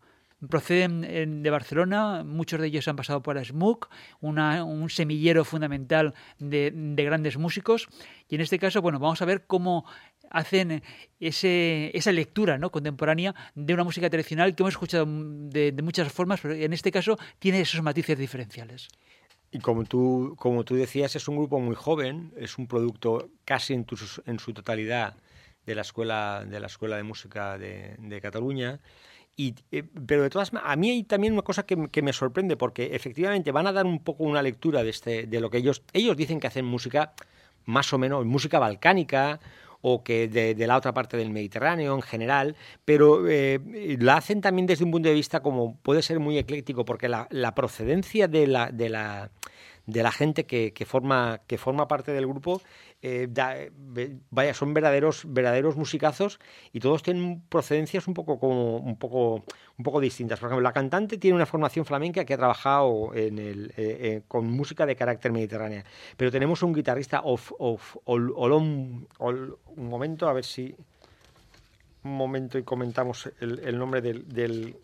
proceden 0.47 1.43
de 1.43 1.49
Barcelona, 1.49 2.23
muchos 2.23 2.59
de 2.59 2.67
ellos 2.67 2.87
han 2.87 2.95
pasado 2.95 3.21
por 3.21 3.43
SMUC, 3.43 3.89
un 4.21 4.89
semillero 4.89 5.43
fundamental 5.43 6.13
de, 6.37 6.71
grandes 6.97 7.37
músicos. 7.37 7.87
Y 8.29 8.35
en 8.35 8.41
este 8.41 8.59
caso, 8.59 8.81
bueno, 8.81 8.99
vamos 8.99 9.21
a 9.21 9.25
ver 9.25 9.45
cómo 9.45 9.85
hacen 10.31 10.83
ese, 11.19 11.91
esa 11.93 12.11
lectura 12.11 12.57
¿no? 12.57 12.71
contemporánea 12.71 13.33
de 13.55 13.73
una 13.73 13.83
música 13.83 14.09
tradicional 14.09 14.55
que 14.55 14.63
hemos 14.63 14.73
escuchado 14.73 15.05
de, 15.07 15.73
muchas 15.83 16.11
formas, 16.11 16.39
pero 16.39 16.53
en 16.53 16.71
este 16.71 16.91
caso 16.91 17.17
tiene 17.39 17.61
esos 17.61 17.81
matices 17.81 18.17
diferenciales. 18.17 18.87
Y 19.51 19.59
como 19.59 19.83
tú, 19.83 20.35
como 20.37 20.63
tú 20.63 20.75
decías, 20.75 21.15
es 21.15 21.27
un 21.27 21.37
grupo 21.37 21.59
muy 21.59 21.75
joven, 21.75 22.31
es 22.37 22.59
un 22.59 22.67
producto 22.67 23.31
casi 23.45 23.73
en, 23.73 23.85
en 24.25 24.39
su 24.39 24.53
totalidad 24.53 25.15
de 25.65 25.75
la 25.75 25.81
escuela 25.81 26.45
de 26.47 26.59
la 26.59 26.67
escuela 26.67 26.97
de 26.97 27.03
música 27.03 27.57
de, 27.57 27.95
de 27.97 28.21
Cataluña 28.21 28.79
eh, 29.71 29.83
pero 30.05 30.23
de 30.23 30.29
todas 30.29 30.51
a 30.53 30.75
mí 30.75 30.89
hay 30.89 31.03
también 31.03 31.33
una 31.33 31.43
cosa 31.43 31.63
que, 31.63 32.01
me 32.01 32.13
sorprende, 32.13 32.57
porque 32.57 32.95
efectivamente 32.95 33.51
van 33.51 33.67
a 33.67 33.71
dar 33.71 33.85
un 33.85 33.99
poco 34.03 34.23
una 34.23 34.41
lectura 34.41 34.83
de, 34.83 34.89
este, 34.89 35.27
de 35.27 35.39
lo 35.39 35.49
que 35.49 35.57
ellos, 35.57 35.83
ellos 35.93 36.17
dicen 36.17 36.39
que 36.39 36.47
hacen 36.47 36.65
música 36.65 37.13
más 37.65 37.93
o 37.93 37.97
menos, 37.97 38.25
música 38.25 38.59
balcánica 38.59 39.39
o 39.81 40.03
que 40.03 40.27
de, 40.27 40.67
la 40.67 40.75
otra 40.75 40.93
parte 40.93 41.15
del 41.15 41.29
Mediterráneo 41.29 41.95
en 41.95 42.01
general, 42.01 42.57
pero 42.83 43.29
eh, 43.29 43.59
la 43.99 44.17
hacen 44.17 44.41
también 44.41 44.67
desde 44.67 44.83
un 44.83 44.91
punto 44.91 45.07
de 45.07 45.15
vista 45.15 45.41
como 45.41 45.77
puede 45.77 46.01
ser 46.01 46.19
muy 46.19 46.37
ecléctico, 46.37 46.83
porque 46.83 47.07
la, 47.07 47.27
la 47.31 47.55
procedencia 47.55 48.27
de 48.27 48.47
la, 48.47 48.71
de 48.71 48.89
la, 48.89 49.31
de 49.85 50.03
la 50.03 50.11
gente 50.11 50.45
que, 50.45 50.73
que, 50.73 50.85
forma, 50.85 51.41
que 51.47 51.57
forma 51.57 51.87
parte 51.87 52.11
del 52.11 52.27
grupo 52.27 52.61
eh, 53.01 53.29
vaya, 54.29 54.53
son 54.53 54.73
verdaderos, 54.73 55.23
verdaderos 55.25 55.77
musicazos 55.77 56.39
y 56.73 56.81
todos 56.81 57.01
tienen 57.01 57.41
procedencias 57.47 58.07
un 58.07 58.13
poco 58.13 58.39
como 58.39 58.77
un 58.77 58.97
poco, 58.97 59.45
un 59.77 59.83
poco 59.83 60.01
distintas. 60.01 60.39
Por 60.39 60.47
ejemplo, 60.47 60.61
la 60.61 60.73
cantante 60.73 61.17
tiene 61.17 61.35
una 61.35 61.45
formación 61.45 61.85
flamenca 61.85 62.25
que 62.25 62.33
ha 62.33 62.37
trabajado 62.37 63.11
en 63.13 63.39
el, 63.39 63.69
eh, 63.77 63.97
eh, 64.01 64.21
con 64.27 64.51
música 64.51 64.85
de 64.85 64.97
carácter 64.97 65.31
mediterránea. 65.31 65.85
Pero 66.17 66.29
tenemos 66.29 66.61
un 66.61 66.73
guitarrista 66.73 67.21
of, 67.23 67.51
un 68.05 69.07
momento, 69.77 70.27
a 70.27 70.33
ver 70.33 70.43
si 70.43 70.75
un 72.03 72.17
momento 72.17 72.57
y 72.57 72.63
comentamos 72.63 73.29
el, 73.39 73.77
nombre 73.77 74.01
del, 74.01 74.75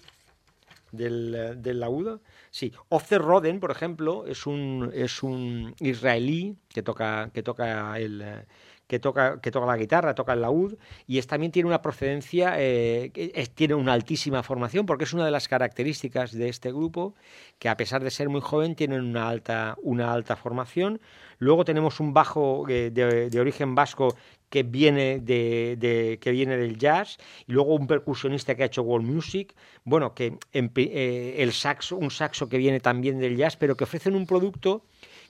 del, 0.95 1.61
del 1.61 1.79
laudo. 1.79 2.21
Sí, 2.51 2.73
Ofzer 2.89 3.21
Roden, 3.21 3.59
por 3.59 3.71
ejemplo, 3.71 4.25
es 4.27 4.45
un, 4.45 4.91
es 4.93 5.23
un 5.23 5.75
israelí 5.79 6.57
que 6.69 6.81
toca, 6.83 7.29
que 7.33 7.43
toca 7.43 7.99
el 7.99 8.45
que 8.87 8.99
toca, 8.99 9.41
que 9.41 9.51
toca 9.51 9.65
la 9.65 9.77
guitarra, 9.77 10.13
toca 10.13 10.33
el 10.33 10.41
laúd, 10.41 10.75
y 11.07 11.17
es, 11.17 11.27
también 11.27 11.51
tiene 11.51 11.67
una 11.67 11.81
procedencia, 11.81 12.55
eh, 12.57 13.11
tiene 13.55 13.73
una 13.73 13.93
altísima 13.93 14.43
formación, 14.43 14.85
porque 14.85 15.05
es 15.05 15.13
una 15.13 15.25
de 15.25 15.31
las 15.31 15.47
características 15.47 16.31
de 16.31 16.49
este 16.49 16.71
grupo, 16.71 17.15
que 17.57 17.69
a 17.69 17.77
pesar 17.77 18.03
de 18.03 18.11
ser 18.11 18.29
muy 18.29 18.41
joven, 18.41 18.75
tienen 18.75 19.01
una 19.01 19.27
alta, 19.27 19.75
una 19.81 20.13
alta 20.13 20.35
formación. 20.35 21.01
Luego 21.39 21.65
tenemos 21.65 21.99
un 21.99 22.13
bajo 22.13 22.65
eh, 22.69 22.91
de, 22.91 23.39
origen 23.39 23.73
vasco 23.73 24.15
que 24.49 24.61
viene, 24.63 25.19
de, 25.19 26.19
que 26.21 26.31
viene 26.31 26.55
del 26.55 26.77
jazz, 26.77 27.17
y 27.47 27.53
luego 27.53 27.73
un 27.75 27.87
percusionista 27.87 28.55
que 28.55 28.63
ha 28.63 28.67
hecho 28.67 28.83
world 28.83 29.07
music, 29.07 29.55
bueno, 29.83 30.13
que 30.13 30.37
eh, 30.53 31.35
el 31.39 31.53
saxo, 31.53 31.97
un 31.97 32.11
saxo 32.11 32.47
que 32.47 32.57
viene 32.57 32.79
también 32.79 33.19
del 33.19 33.35
jazz, 33.35 33.57
pero 33.57 33.75
que 33.75 33.85
ofrecen 33.85 34.15
un 34.15 34.27
producto 34.27 34.85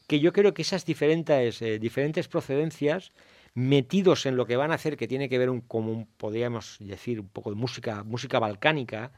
que 0.08 0.20
yo 0.20 0.34
creo 0.34 0.54
que 0.54 0.62
esas 0.62 0.86
diferentes, 0.86 1.64
diferentes 1.80 2.28
procedencias 2.28 3.12
metidos 3.56 4.26
en 4.26 4.36
lo 4.36 4.46
que 4.46 4.58
van 4.58 4.72
a 4.72 4.76
hacer, 4.76 4.98
que 4.98 5.08
tiene 5.08 5.30
que 5.30 5.40
ver 5.40 5.50
un, 5.50 5.62
como 5.62 6.08
podríamos 6.18 6.78
decir, 6.80 7.20
un 7.20 7.30
poco 7.30 7.50
de 7.50 7.56
música, 7.56 8.04
música 8.04 8.38
balcánica 8.38 9.12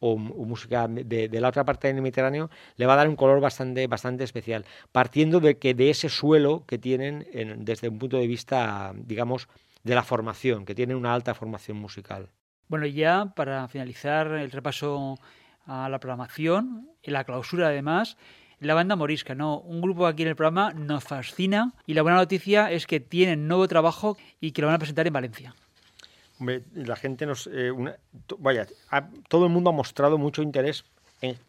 o, 0.00 0.16
música 0.16 0.88
de, 0.88 1.28
la 1.40 1.48
otra 1.48 1.64
parte 1.64 1.86
del 1.86 2.02
Mediterráneo, 2.02 2.50
le 2.76 2.86
va 2.86 2.94
a 2.94 2.96
dar 2.96 3.08
un 3.08 3.14
color 3.14 3.40
bastante, 3.40 3.86
bastante 3.86 4.24
especial, 4.24 4.64
partiendo 4.90 5.38
de 5.38 5.58
que 5.58 5.74
de 5.74 5.90
ese 5.90 6.08
suelo 6.08 6.64
que 6.66 6.78
tienen 6.78 7.24
desde 7.58 7.88
un 7.88 7.98
punto 7.98 8.16
de 8.16 8.26
vista, 8.26 8.92
digamos, 8.96 9.48
de 9.84 9.94
la 9.94 10.02
formación, 10.02 10.64
que 10.64 10.74
tienen 10.74 10.96
una 10.96 11.14
alta 11.14 11.34
formación 11.34 11.76
musical. 11.76 12.30
Bueno, 12.66 12.86
ya 12.86 13.32
para 13.36 13.68
finalizar 13.68 14.28
el 14.32 14.50
repaso 14.50 15.18
a 15.66 15.88
la 15.88 16.00
programación, 16.00 16.88
en 17.02 17.12
la 17.12 17.24
clausura 17.24 17.68
además, 17.68 18.16
la 18.62 18.74
banda 18.74 18.96
Morisca, 18.96 19.34
¿no? 19.34 19.58
Un 19.58 19.80
grupo 19.80 20.06
aquí 20.06 20.22
en 20.22 20.28
el 20.28 20.36
programa 20.36 20.72
nos 20.72 21.04
fascina 21.04 21.72
y 21.86 21.94
la 21.94 22.02
buena 22.02 22.18
noticia 22.18 22.70
es 22.70 22.86
que 22.86 23.00
tienen 23.00 23.48
nuevo 23.48 23.66
trabajo 23.66 24.16
y 24.40 24.52
que 24.52 24.62
lo 24.62 24.68
van 24.68 24.76
a 24.76 24.78
presentar 24.78 25.06
en 25.06 25.12
Valencia. 25.12 25.54
Hombre, 26.38 26.62
la 26.74 26.96
gente 26.96 27.26
nos... 27.26 27.48
Eh, 27.52 27.72
vaya, 28.38 28.66
todo 29.28 29.46
el 29.46 29.52
mundo 29.52 29.70
ha 29.70 29.72
mostrado 29.72 30.16
mucho 30.16 30.42
interés 30.42 30.84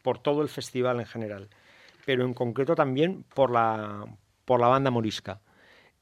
por 0.01 0.19
todo 0.19 0.41
el 0.41 0.49
festival 0.49 0.99
en 0.99 1.05
general, 1.05 1.49
pero 2.05 2.25
en 2.25 2.33
concreto 2.33 2.75
también 2.75 3.23
por 3.33 3.51
la, 3.51 4.05
por 4.45 4.59
la 4.59 4.67
banda 4.67 4.91
Morisca. 4.91 5.39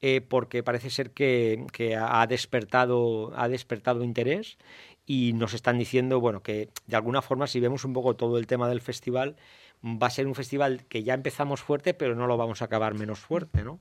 Eh, 0.04 0.20
porque 0.20 0.64
parece 0.64 0.90
ser 0.90 1.12
que, 1.12 1.64
que, 1.72 1.94
ha, 1.94 2.26
despertado, 2.26 3.32
ha 3.36 3.48
despertado 3.48 4.02
interés 4.02 4.58
y 5.06 5.32
nos 5.32 5.54
están 5.54 5.78
diciendo 5.78 6.18
bueno, 6.18 6.42
que 6.42 6.70
de 6.88 6.96
alguna 6.96 7.22
forma, 7.22 7.46
si 7.46 7.60
vemos 7.60 7.84
un 7.84 7.92
poco 7.92 8.16
todo 8.16 8.36
el 8.36 8.48
tema 8.48 8.68
del 8.68 8.80
festival, 8.80 9.36
va 9.84 10.06
a 10.06 10.10
ser 10.10 10.26
un 10.26 10.34
festival 10.34 10.84
que 10.88 11.02
ya 11.02 11.14
empezamos 11.14 11.60
fuerte, 11.60 11.94
pero 11.94 12.14
no 12.14 12.26
lo 12.26 12.36
vamos 12.36 12.62
a 12.62 12.66
acabar 12.66 12.94
menos 12.94 13.18
fuerte, 13.18 13.62
¿no? 13.62 13.80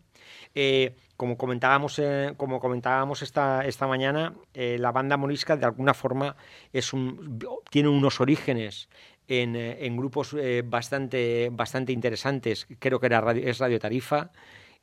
Eh, 0.55 0.95
como 1.15 1.37
comentábamos, 1.37 1.99
eh, 1.99 2.33
como 2.37 2.59
comentábamos 2.59 3.21
esta, 3.21 3.65
esta 3.65 3.87
mañana, 3.87 4.33
eh, 4.53 4.77
la 4.79 4.91
banda 4.91 5.17
morisca 5.17 5.55
de 5.55 5.65
alguna 5.65 5.93
forma 5.93 6.35
es 6.73 6.93
un, 6.93 7.39
tiene 7.69 7.89
unos 7.89 8.19
orígenes 8.19 8.89
en, 9.27 9.55
en 9.55 9.95
grupos 9.95 10.35
bastante, 10.65 11.49
bastante 11.51 11.93
interesantes. 11.93 12.67
Creo 12.79 12.99
que 12.99 13.05
era 13.05 13.31
es 13.31 13.59
Radio 13.59 13.79
Tarifa, 13.79 14.31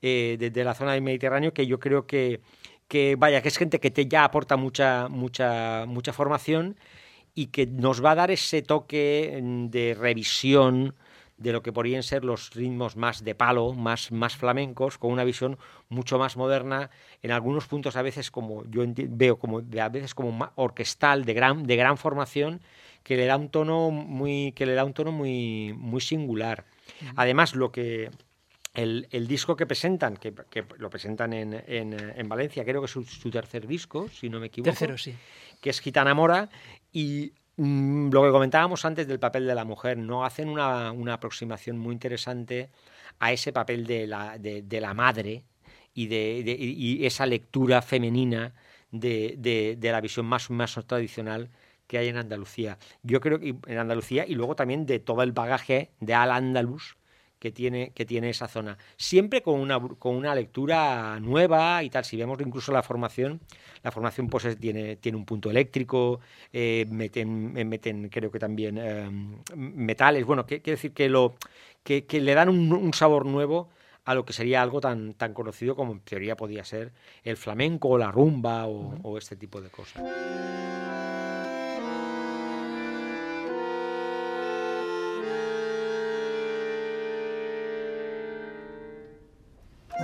de, 0.01 0.63
la 0.65 0.75
zona 0.75 0.93
del 0.93 1.03
Mediterráneo, 1.03 1.53
que 1.53 1.67
yo 1.67 1.79
creo 1.79 2.07
que, 2.07 2.41
que, 2.87 3.17
vaya, 3.17 3.43
que 3.43 3.49
es 3.49 3.59
gente 3.59 3.81
que 3.81 3.91
te 3.91 4.07
ya 4.07 4.25
aporta 4.25 4.57
mucha, 4.57 5.09
mucha, 5.09 5.85
mucha 5.87 6.13
formación 6.15 6.77
y 7.35 7.49
que 7.49 7.67
nos 7.67 8.03
va 8.03 8.13
a 8.13 8.15
dar 8.15 8.31
ese 8.31 8.63
toque 8.63 9.39
de 9.43 9.95
revisión 9.95 10.95
de 11.39 11.53
lo 11.53 11.63
que 11.63 11.73
podrían 11.73 12.03
ser 12.03 12.25
los 12.25 12.51
ritmos 12.51 12.97
más 12.97 13.25
de 13.25 13.35
palo, 13.35 13.73
más, 13.73 14.11
más 14.13 14.37
flamencos, 14.37 14.99
con 14.99 15.13
una 15.13 15.25
visión 15.25 15.57
mucho 15.89 16.19
más 16.19 16.37
moderna, 16.37 16.91
en 17.23 17.31
algunos 17.31 17.67
puntos 17.67 17.97
a 17.97 18.03
veces 18.03 18.31
como 18.31 18.65
yo 18.69 18.83
veo 18.87 19.39
como 19.39 19.59
a 19.59 19.89
veces 19.89 20.15
como 20.15 20.51
orquestal 20.57 21.25
de 21.25 21.35
gran, 21.35 21.65
de 21.65 21.77
gran 21.77 21.97
formación 21.97 22.61
que 23.03 23.17
le 23.17 23.27
da 23.27 23.37
un 23.37 23.49
tono 23.49 23.91
muy 23.91 24.53
que 24.53 24.67
le 24.67 24.75
da 24.75 24.85
un 24.85 24.93
tono 24.93 25.13
muy 25.13 25.73
muy 25.77 26.01
singular. 26.01 26.65
Además 27.17 27.55
lo 27.55 27.71
que 27.71 28.11
el, 28.75 29.27
disco 29.27 29.57
que 29.57 29.67
presentan, 29.67 30.17
que, 30.17 30.33
lo 30.79 30.89
presentan 30.91 31.33
en, 31.33 31.53
en, 31.67 32.29
Valencia, 32.29 32.65
creo 32.65 32.81
que 32.81 32.85
es 32.85 32.93
su, 32.93 33.03
su, 33.03 33.29
tercer 33.31 33.67
disco, 33.67 34.09
si 34.09 34.29
no 34.29 34.39
me 34.39 34.47
equivoco. 34.47 34.71
Tercero, 34.71 34.97
sí. 34.97 35.15
Que 35.61 35.71
es 35.71 35.81
Gitana 35.81 36.15
Mora, 36.15 36.49
y 36.93 37.33
Mm, 37.59 38.11
lo 38.13 38.23
que 38.23 38.31
comentábamos 38.31 38.85
antes 38.85 39.09
del 39.09 39.19
papel 39.19 39.47
de 39.47 39.55
la 39.55 39.65
mujer, 39.65 39.99
no 39.99 40.25
hacen 40.25 40.49
una, 40.49 41.13
aproximación 41.13 41.77
muy 41.77 41.93
interesante 41.93 42.71
a 43.19 43.33
ese 43.33 43.53
papel 43.53 43.85
de 43.87 44.07
la, 44.07 44.39
de, 44.39 44.81
la 44.81 44.95
madre 44.95 45.45
y 45.93 46.07
de, 46.07 46.57
y 46.57 47.05
esa 47.05 47.27
lectura 47.27 47.83
femenina 47.83 48.55
de, 48.93 49.77
la 49.83 50.01
visión 50.01 50.27
más, 50.27 50.51
más 50.51 50.79
tradicional 50.87 51.51
que 51.89 51.99
hay 51.99 52.09
en 52.09 52.19
Andalucía. 52.19 52.79
Yo 53.03 53.21
creo 53.21 53.41
que 53.41 53.57
en 53.67 53.79
Andalucía 53.79 54.25
y 54.27 54.35
luego 54.35 54.55
también 54.55 54.87
de 54.87 55.01
todo 55.01 55.23
el 55.25 55.33
bagaje 55.33 55.91
de 56.01 56.15
Al 56.15 56.31
Andalus 56.31 56.98
que 57.39 57.53
tiene, 57.53 57.93
que 57.93 58.05
tiene 58.05 58.31
esa 58.31 58.49
zona. 58.49 58.77
Siempre 58.97 59.43
con 59.43 59.61
una, 59.61 59.81
con 59.81 60.17
una 60.17 60.35
lectura 60.35 61.19
nueva 61.21 61.83
y 61.83 61.91
tal. 61.91 62.05
Si 62.05 62.17
vemos 62.17 62.39
incluso 62.41 62.73
la 62.73 62.83
formación, 62.83 63.41
la 63.83 63.91
formación 63.91 64.29
pues 64.29 64.59
tiene, 64.59 64.97
tiene 64.97 65.17
un 65.17 65.25
punto 65.25 65.51
eléctrico, 65.51 66.21
eh, 66.53 66.87
meten, 66.91 67.57
eh, 67.57 67.65
meten 67.65 68.09
creo 68.09 68.31
que 68.31 68.39
también 68.39 68.79
eh, 68.79 69.09
metales. 69.55 70.25
Bueno, 70.25 70.47
quiere 70.47 70.63
decir 70.63 70.93
que, 70.93 71.09
lo, 71.09 71.37
que, 71.83 72.05
le 72.11 72.35
dan 72.35 72.49
un, 72.49 72.93
sabor 72.93 73.27
nuevo 73.27 73.69
a 74.05 74.15
lo 74.15 74.25
que 74.25 74.33
sería 74.33 74.63
algo 74.63 74.81
tan, 74.81 75.15
tan 75.15 75.35
conocido 75.35 75.77
como 75.77 75.93
en 75.93 76.01
teoría 76.01 76.37
podía 76.37 76.65
ser 76.65 76.93
el 77.25 77.37
flamenco 77.37 77.89
o 77.89 77.99
la 77.99 78.11
rumba 78.11 78.67
o 78.67 79.19
este 79.19 79.37
tipo 79.37 79.61
de 79.61 79.69
cosas. 79.69 80.03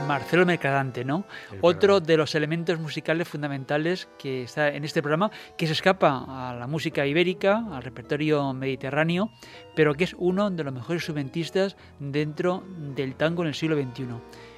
Marcelo 0.07 0.45
Mercadante, 0.45 1.05
¿no? 1.05 1.25
Otro 1.61 2.01
de 2.01 2.17
los 2.17 2.35
elementos 2.35 2.79
musicales 2.79 3.27
fundamentales 3.27 4.09
que 4.19 4.43
está 4.43 4.69
en 4.69 4.85
este 4.85 5.03
programa, 5.03 5.31
que 5.57 5.67
se 5.67 5.73
escapa 5.73 6.25
a 6.29 6.55
la 6.55 6.67
música 6.67 7.07
ibérica, 7.07 7.65
al 7.73 7.83
repertorio 7.83 8.53
mediterráneo, 8.53 9.31
pero 9.75 9.95
que 9.95 10.05
es 10.05 10.15
uno 10.19 10.51
de 10.51 10.63
los 10.63 10.75
mejores 10.75 11.03
instrumentistas 11.03 11.77
dentro 11.99 12.65
del 12.95 13.15
tango 13.15 13.43
en 13.43 13.49
el 13.49 13.55
siglo 13.55 13.77
XXI. 13.77 14.07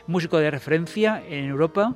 Músico 0.06 0.38
de 0.38 0.50
referencia 0.50 1.22
en 1.28 1.46
Europa, 1.46 1.94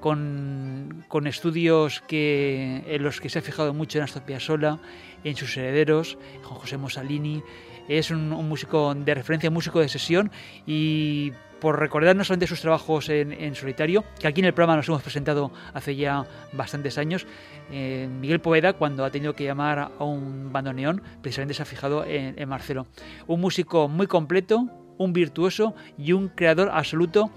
con, 0.00 1.26
estudios 1.26 2.02
que, 2.06 2.84
en 2.86 3.02
los 3.02 3.20
que 3.20 3.28
se 3.28 3.38
ha 3.38 3.42
fijado 3.42 3.74
mucho 3.74 3.98
en 3.98 4.04
Astor 4.04 4.22
Piazzolla, 4.22 4.78
en 5.24 5.36
sus 5.36 5.56
herederos, 5.56 6.18
Juan 6.42 6.60
José 6.60 6.76
Mussolini. 6.76 7.42
Es 7.88 8.10
un, 8.10 8.32
un 8.32 8.48
músico 8.48 8.94
de 8.94 9.14
referencia, 9.14 9.50
músico 9.50 9.80
de 9.80 9.88
sesión 9.88 10.30
y 10.66 11.32
por 11.60 11.78
recordar 11.78 12.14
no 12.16 12.24
solamente 12.24 12.46
sus 12.46 12.60
trabajos 12.60 13.08
en, 13.08 13.54
solitario, 13.54 14.04
que 14.18 14.28
aquí 14.28 14.40
en 14.40 14.46
el 14.46 14.54
programa 14.54 14.76
nos 14.76 14.88
hemos 14.88 15.02
presentado 15.02 15.50
hace 15.74 15.96
ya 15.96 16.24
bastantes 16.52 16.98
años. 16.98 17.26
Eh, 17.70 18.08
Miguel 18.20 18.40
Poveda, 18.40 18.72
cuando 18.74 19.04
ha 19.04 19.10
tenido 19.10 19.34
que 19.34 19.44
llamar 19.44 19.90
a 19.98 20.04
un 20.04 20.52
bandoneón, 20.52 21.02
precisamente 21.20 21.54
se 21.54 21.62
ha 21.62 21.66
fijado 21.66 22.04
en, 22.04 22.38
en 22.38 22.48
Marcelo. 22.48 22.86
Un 23.26 23.40
músico 23.40 23.88
muy 23.88 24.06
completo, 24.06 24.68
un 24.98 25.12
virtuoso 25.12 25.74
y 25.96 26.12
un 26.12 26.28
creador 26.28 26.70
absoluto 26.72 27.30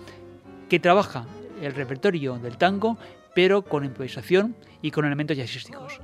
que 0.70 0.80
trabaja 0.80 1.26
el 1.62 1.74
repertorio 1.74 2.38
del 2.38 2.58
tango, 2.58 2.98
pero 3.36 3.64
con 3.64 3.86
improvisación 3.86 4.56
y 4.82 4.92
con 4.92 5.06
elementos 5.06 5.38
jazzísticos. 5.38 6.00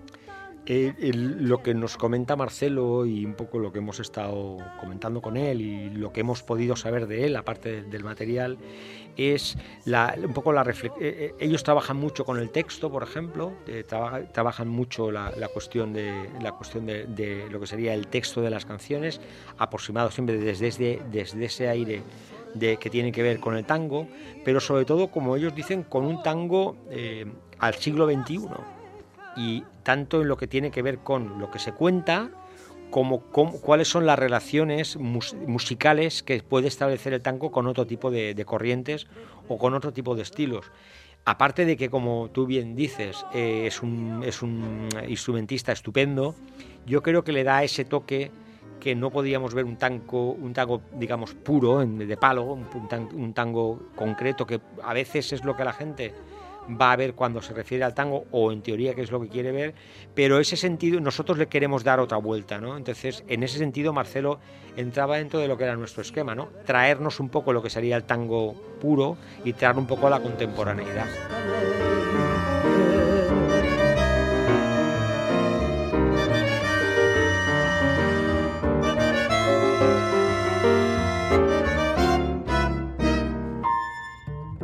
Eh, 0.70 0.94
lo 1.14 1.64
que 1.64 1.74
nos 1.74 1.96
comenta 1.96 2.36
Marcelo 2.36 3.06
y 3.06 3.26
un 3.26 3.36
poco 3.36 3.58
lo 3.58 3.72
que 3.72 3.78
hemos 3.78 4.02
estado 4.02 4.58
comentando 4.82 5.22
con 5.22 5.38
él 5.38 5.62
y 5.62 5.90
lo 5.92 6.12
que 6.12 6.20
hemos 6.20 6.44
podido 6.44 6.76
saber 6.76 7.08
de 7.08 7.26
él, 7.26 7.38
aparte 7.38 7.84
del 7.84 8.04
material, 8.04 8.58
es 9.16 9.58
un 9.86 10.34
poco 10.34 10.52
la. 10.52 10.64
Eh, 10.64 10.92
eh, 11.00 11.36
ellos 11.40 11.64
trabajan 11.64 11.96
mucho 11.96 12.26
con 12.26 12.38
el 12.38 12.50
texto, 12.50 12.92
por 12.92 13.04
ejemplo, 13.04 13.54
trabajan 14.34 14.68
mucho 14.68 15.10
la, 15.10 15.32
cuestión, 15.54 15.94
de, 15.94 16.30
la 16.42 16.52
cuestión 16.52 16.86
de, 16.86 17.48
lo 17.50 17.62
que 17.62 17.68
sería 17.68 17.94
el 17.94 18.08
texto 18.08 18.42
de 18.42 18.50
las 18.50 18.66
canciones, 18.66 19.22
aproximado 19.58 20.12
siempre 20.12 20.38
desde, 20.38 21.02
desde 21.10 21.46
ese 21.46 21.70
aire 21.70 22.04
de, 22.56 22.76
que 22.76 22.90
tiene 22.90 23.14
que 23.14 23.24
ver 23.24 23.40
con 23.40 23.56
el 23.56 23.64
tango, 23.64 24.10
pero 24.44 24.60
sobre 24.60 24.84
todo, 24.84 25.12
como 25.12 25.38
ellos 25.38 25.56
dicen, 25.56 25.84
con 25.84 26.04
un 26.04 26.22
tango 26.24 26.76
al 27.60 27.76
siglo 27.76 28.06
XXI 28.06 28.77
y 29.38 29.64
tanto 29.84 30.22
en 30.22 30.28
lo 30.28 30.38
que 30.38 30.48
tiene 30.48 30.72
que 30.72 30.82
ver 30.82 31.00
con 31.00 31.40
lo 31.40 31.52
que 31.52 31.60
se 31.60 31.72
cuenta, 31.72 32.30
como, 32.90 33.22
cuáles 33.22 33.88
son 33.88 34.06
las 34.06 34.18
relaciones 34.18 34.98
musicales 34.98 36.24
que 36.24 36.42
puede 36.42 36.68
establecer 36.68 37.14
el 37.14 37.22
tango 37.22 37.52
con 37.52 37.68
otro 37.68 37.86
tipo 37.86 38.12
de, 38.12 38.44
corrientes 38.46 39.08
o 39.48 39.58
con 39.58 39.74
otro 39.74 39.94
tipo 39.94 40.16
de 40.16 40.24
estilos. 40.24 40.72
Aparte 41.26 41.66
de 41.66 41.76
que, 41.76 41.90
como 41.90 42.30
tú 42.32 42.46
bien 42.46 42.76
dices, 42.76 43.26
eh, 43.34 43.66
es, 43.68 43.84
un, 43.84 44.24
es 44.26 44.42
un 44.42 44.88
instrumentista 45.08 45.74
estupendo, 45.74 46.36
yo 46.86 47.04
creo 47.04 47.24
que 47.24 47.34
le 47.34 47.44
da 47.44 47.64
ese 47.64 47.84
toque 47.84 48.32
que 48.80 48.96
no 48.96 49.12
podíamos 49.12 49.54
ver 49.54 49.66
un 49.66 49.76
tango, 49.76 50.32
un 50.32 50.54
tango 50.54 50.82
digamos, 50.94 51.34
puro, 51.34 51.86
de 51.86 52.18
palo, 52.18 52.44
un, 52.44 53.34
tango 53.34 53.90
concreto, 53.96 54.46
que 54.46 54.62
a 54.84 54.94
veces 54.94 55.34
es 55.34 55.44
lo 55.44 55.56
que 55.56 55.64
la 55.64 55.74
gente 55.74 56.14
va 56.70 56.92
a 56.92 56.96
ver 56.96 57.14
cuando 57.14 57.42
se 57.42 57.54
refiere 57.54 57.84
al 57.84 57.94
tango 57.94 58.26
o 58.32 58.52
en 58.52 58.62
teoría 58.62 58.94
qué 58.94 59.02
es 59.02 59.12
lo 59.12 59.22
que 59.22 59.30
quiere 59.30 59.52
ver, 59.52 59.74
pero 60.14 60.40
ese 60.40 60.58
sentido 60.58 61.00
nosotros 61.00 61.38
le 61.38 61.48
queremos 61.48 61.84
dar 61.84 62.00
otra 62.00 62.18
vuelta, 62.18 62.60
¿no? 62.60 62.78
Entonces, 62.78 63.24
en 63.28 63.44
ese 63.44 63.58
sentido 63.58 63.94
Marcelo 63.94 64.40
entraba 64.76 65.18
dentro 65.18 65.40
de 65.40 65.48
lo 65.48 65.58
que 65.58 65.64
era 65.64 65.76
nuestro 65.76 66.02
esquema, 66.02 66.36
¿no? 66.36 66.50
Traernos 66.66 67.20
un 67.20 67.30
poco 67.30 67.54
lo 67.54 67.62
que 67.64 67.70
sería 67.70 67.96
el 67.96 68.04
tango 68.04 68.54
puro 68.80 69.18
y 69.44 69.54
traer 69.54 69.78
un 69.78 69.88
poco 69.88 70.08
a 70.08 70.10
la 70.10 70.20
contemporaneidad. 70.20 71.08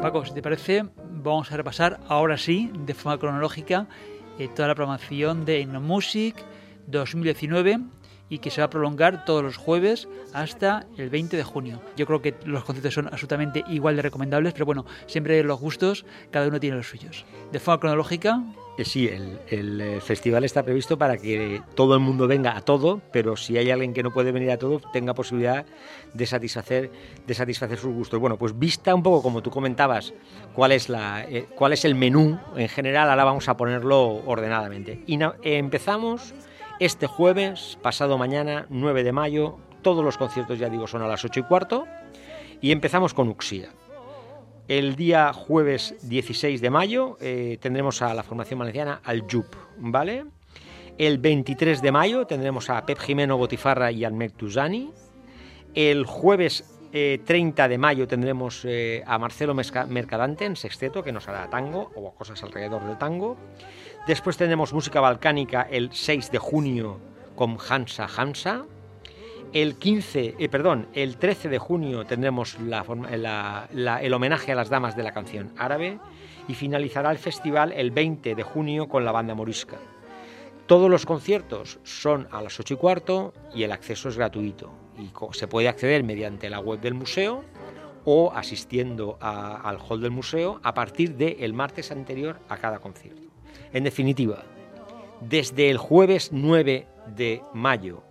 Paco, 0.04 0.26
si 0.26 0.34
te 0.34 0.42
parece, 0.42 0.84
vamos 1.24 1.52
a 1.52 1.58
repasar 1.58 2.00
ahora 2.08 2.38
sí, 2.38 2.72
de 2.86 2.94
forma 2.94 3.18
cronológica, 3.18 3.88
eh, 4.38 4.50
toda 4.54 4.68
la 4.68 4.76
programación 4.76 5.46
de 5.46 5.66
Music 5.66 6.36
2019 6.88 7.80
y 8.30 8.40
que 8.40 8.50
se 8.50 8.62
va 8.62 8.66
a 8.66 8.70
prolongar 8.70 9.26
todos 9.26 9.44
los 9.44 9.58
jueves 9.58 10.08
hasta 10.34 10.86
el 10.98 11.10
20 11.10 11.38
de 11.38 11.44
junio. 11.44 11.82
Yo 11.96 12.06
creo 12.06 12.22
que 12.22 12.36
los 12.46 12.64
conciertos 12.64 12.94
son 12.94 13.08
absolutamente 13.08 13.64
igual 13.68 13.96
de 13.96 14.02
recomendables, 14.02 14.54
pero 14.54 14.66
bueno, 14.66 14.86
siempre 15.06 15.44
los 15.44 15.60
gustos, 15.60 16.06
cada 16.32 16.48
uno 16.48 16.60
tiene 16.60 16.78
los 16.78 16.88
suyos. 16.88 17.26
De 17.52 17.60
forma 17.60 17.80
cronológica, 17.80 18.42
Sí, 18.80 19.08
el, 19.08 19.82
eh, 19.82 20.02
festival 20.02 20.44
está 20.44 20.64
previsto 20.64 20.98
para 20.98 21.18
que 21.18 21.62
todo 21.76 21.94
el 21.94 22.00
mundo 22.00 22.28
venga 22.28 22.58
a 22.58 22.62
todo, 22.62 23.02
pero 23.12 23.38
si 23.38 23.56
hay 23.56 23.70
alguien 23.70 23.94
que 23.94 24.02
no 24.02 24.12
puede 24.12 24.32
venir 24.32 24.50
a 24.50 24.58
todo, 24.58 24.82
tenga 24.92 25.14
posibilidad 25.14 25.64
de 26.14 26.26
satisfacer, 26.26 26.92
de 27.26 27.34
satisfacer 27.36 27.78
sus 27.78 27.94
gustos. 27.94 28.20
Bueno, 28.20 28.38
pues 28.38 28.58
vista 28.58 28.96
un 28.96 29.04
poco 29.04 29.22
como 29.22 29.44
tú 29.44 29.52
comentabas, 29.52 30.14
cuál 30.56 30.72
es, 30.72 30.90
la, 30.90 31.24
eh, 31.24 31.46
cuál 31.56 31.74
es 31.74 31.86
el 31.86 31.94
menú 31.94 32.40
en 32.56 32.68
general, 32.68 33.12
ahora 33.12 33.26
vamos 33.26 33.48
a 33.48 33.56
ponerlo 33.56 34.24
ordenadamente. 34.26 35.04
Y 35.06 35.22
eh, 35.22 35.32
empezamos 35.44 36.34
este 36.80 37.06
jueves, 37.06 37.78
pasado 37.84 38.18
mañana, 38.18 38.66
9 38.70 39.04
de 39.04 39.12
mayo, 39.12 39.60
todos 39.84 40.04
los 40.04 40.18
conciertos, 40.18 40.58
ya 40.58 40.70
digo, 40.70 40.88
son 40.88 41.04
a 41.04 41.08
las 41.08 41.24
8 41.24 41.42
y 41.42 41.44
cuarto, 41.44 41.86
y 42.60 42.72
empezamos 42.72 43.14
con 43.14 43.30
Uxía. 43.30 43.70
El 44.70 44.96
día 44.96 45.34
jueves 45.34 45.96
16 46.04 46.62
de 46.62 46.70
mayo 46.70 47.18
eh, 47.20 47.58
tendremos 47.60 48.02
a 48.02 48.14
la 48.14 48.24
formación 48.24 48.60
valenciana 48.60 49.02
al 49.04 49.24
JUP, 49.30 49.54
¿vale? 49.78 50.24
El 50.98 51.18
23 51.18 51.82
de 51.82 51.92
mayo 51.92 52.26
tendremos 52.26 52.70
a 52.70 52.86
Pep 52.86 52.98
Jimeno 52.98 53.38
Botifarra 53.38 53.92
y 53.92 54.06
al 54.06 54.32
Tusani. 54.32 54.92
El 55.74 56.06
jueves 56.06 56.64
eh, 56.94 57.20
30 57.26 57.68
de 57.68 57.78
mayo 57.78 58.08
tendremos 58.08 58.64
eh, 58.64 59.04
a 59.06 59.18
Marcelo 59.18 59.54
Mercadante 59.54 60.46
en 60.46 60.56
sexteto, 60.56 61.04
que 61.04 61.12
nos 61.12 61.28
hará 61.28 61.50
tango 61.50 61.92
o 61.96 62.14
cosas 62.14 62.42
alrededor 62.44 62.86
del 62.86 62.98
tango. 62.98 63.36
Después 64.08 64.38
tendremos 64.38 64.72
música 64.72 65.02
balcánica 65.02 65.64
el 65.64 65.92
6 65.92 66.32
de 66.32 66.38
junio 66.38 67.00
con 67.36 67.58
Hansa 67.68 68.08
Hansa. 68.16 68.66
El 69.54 69.76
15, 69.76 70.34
eh, 70.40 70.50
perdón, 70.50 70.88
el 70.96 71.18
13 71.18 71.48
de 71.48 71.60
junio 71.60 72.06
tendremos 72.06 72.58
el 72.60 74.14
homenaje 74.14 74.52
a 74.52 74.56
las 74.56 74.70
damas 74.70 74.96
de 74.96 75.04
la 75.04 75.14
canción 75.14 75.54
árabe 75.60 76.00
y 76.48 76.56
finalizará 76.56 77.12
el 77.12 77.20
festival 77.20 77.72
el 77.72 77.92
20 77.92 78.34
de 78.34 78.42
junio 78.42 78.88
con 78.88 79.06
la 79.06 79.12
banda 79.12 79.36
morisca. 79.36 79.78
Todos 80.66 80.90
los 80.90 81.06
conciertos 81.06 81.80
son 81.84 82.28
a 82.32 82.42
las 82.42 82.60
8 82.60 82.74
y 82.74 82.78
cuarto 82.78 83.34
y 83.54 83.62
el 83.62 83.72
acceso 83.72 84.10
es 84.10 84.18
gratuito 84.18 84.72
y 84.98 85.12
se 85.38 85.48
puede 85.48 85.68
acceder 85.68 86.04
mediante 86.04 86.50
la 86.50 86.60
web 86.60 86.80
del 86.82 86.96
museo 86.96 87.44
o 88.06 88.32
asistiendo 88.34 89.20
al 89.22 89.78
hall 89.78 90.02
del 90.02 90.10
museo 90.10 90.62
a 90.64 90.74
partir 90.74 91.16
del 91.16 91.54
martes 91.54 91.92
anterior 91.92 92.40
a 92.50 92.58
cada 92.58 92.80
concierto. 92.80 93.28
En 93.72 93.84
definitiva, 93.84 94.46
desde 95.22 95.70
el 95.70 95.78
jueves 95.78 96.30
9 96.32 96.88
de 97.16 97.44
mayo 97.54 98.04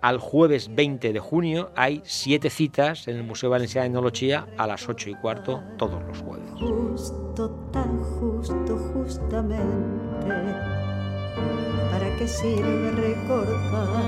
al 0.00 0.18
jueves 0.18 0.74
20 0.74 1.12
de 1.12 1.18
junio 1.20 1.70
hay 1.74 2.02
siete 2.04 2.50
citas 2.50 3.08
en 3.08 3.16
el 3.16 3.24
Museo 3.24 3.50
Valenciano 3.50 3.84
de 3.84 3.94
Nolochía 3.94 4.46
a 4.56 4.66
las 4.66 4.88
8 4.88 5.10
y 5.10 5.14
cuarto 5.14 5.62
todos 5.76 6.02
los 6.04 6.18
jueves. 6.18 6.50
Justo, 6.58 7.50
tan 7.72 7.98
justo, 7.98 8.76
justamente. 8.94 10.28
¿Para 11.90 12.16
qué 12.16 12.28
sirve 12.28 12.90
recordar? 12.92 14.02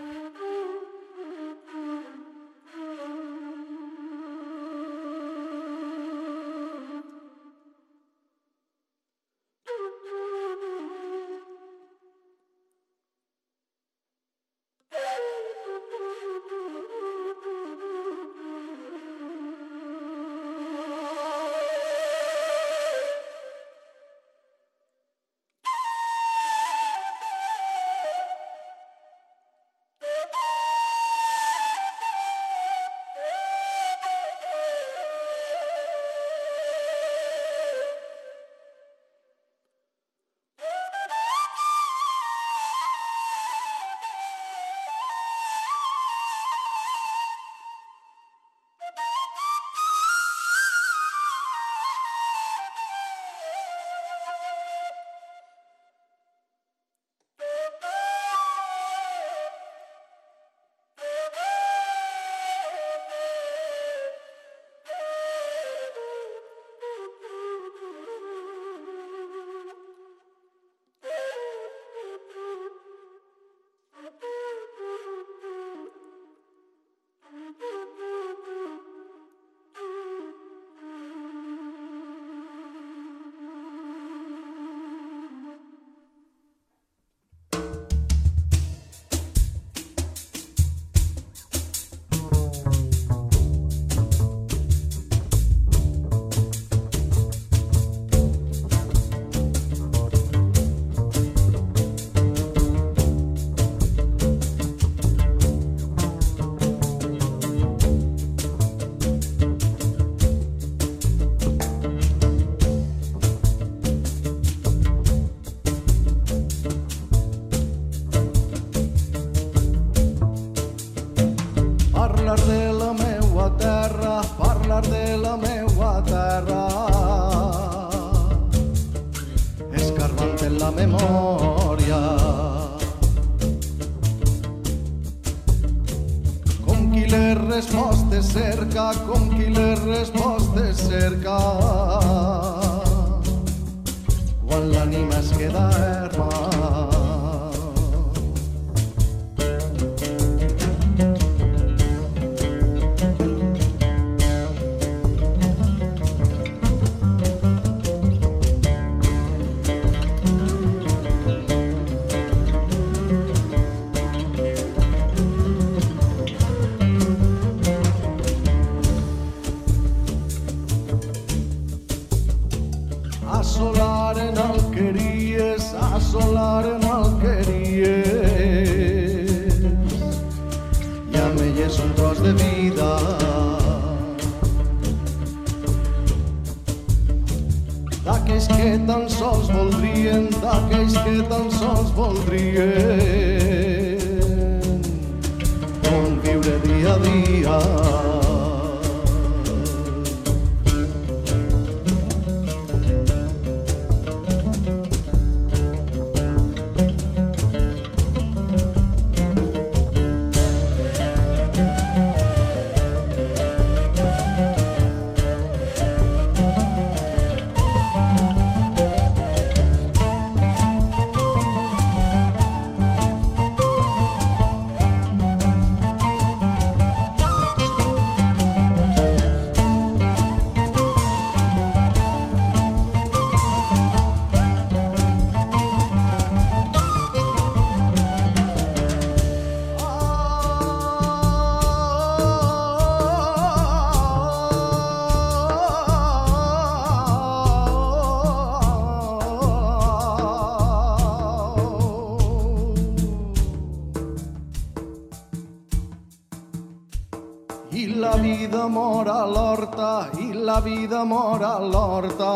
La 260.55 260.61
vida 260.61 261.03
mor 261.03 261.43
a 261.43 261.59
l'horta, 261.59 262.31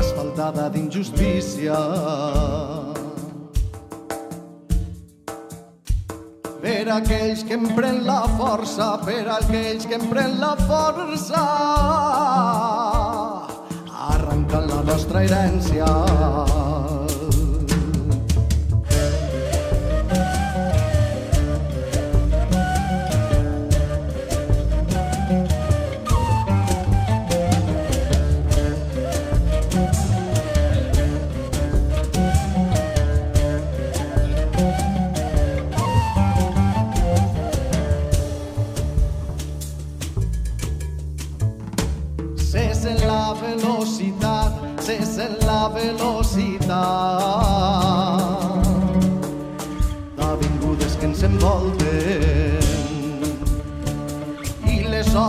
asfaltada 0.00 0.70
d'injustícia. 0.72 1.76
Per 6.62 6.84
aquells 6.96 7.44
que 7.44 7.58
empren 7.60 8.00
la 8.06 8.22
força, 8.40 8.88
per 9.04 9.26
aquells 9.36 9.84
que 9.90 9.98
empren 10.00 10.38
la 10.40 10.54
força, 10.70 11.44
arrencant 14.08 14.72
la 14.72 14.80
nostra 14.92 15.26
herència. 15.28 16.67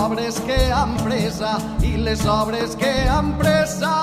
Les 0.09 0.17
obres 0.17 0.39
que 0.41 0.71
han 0.73 0.95
presa 1.03 1.51
i 1.85 1.91
les 1.97 2.25
obres 2.25 2.75
que 2.75 2.93
han 3.09 3.37
presa 3.37 3.93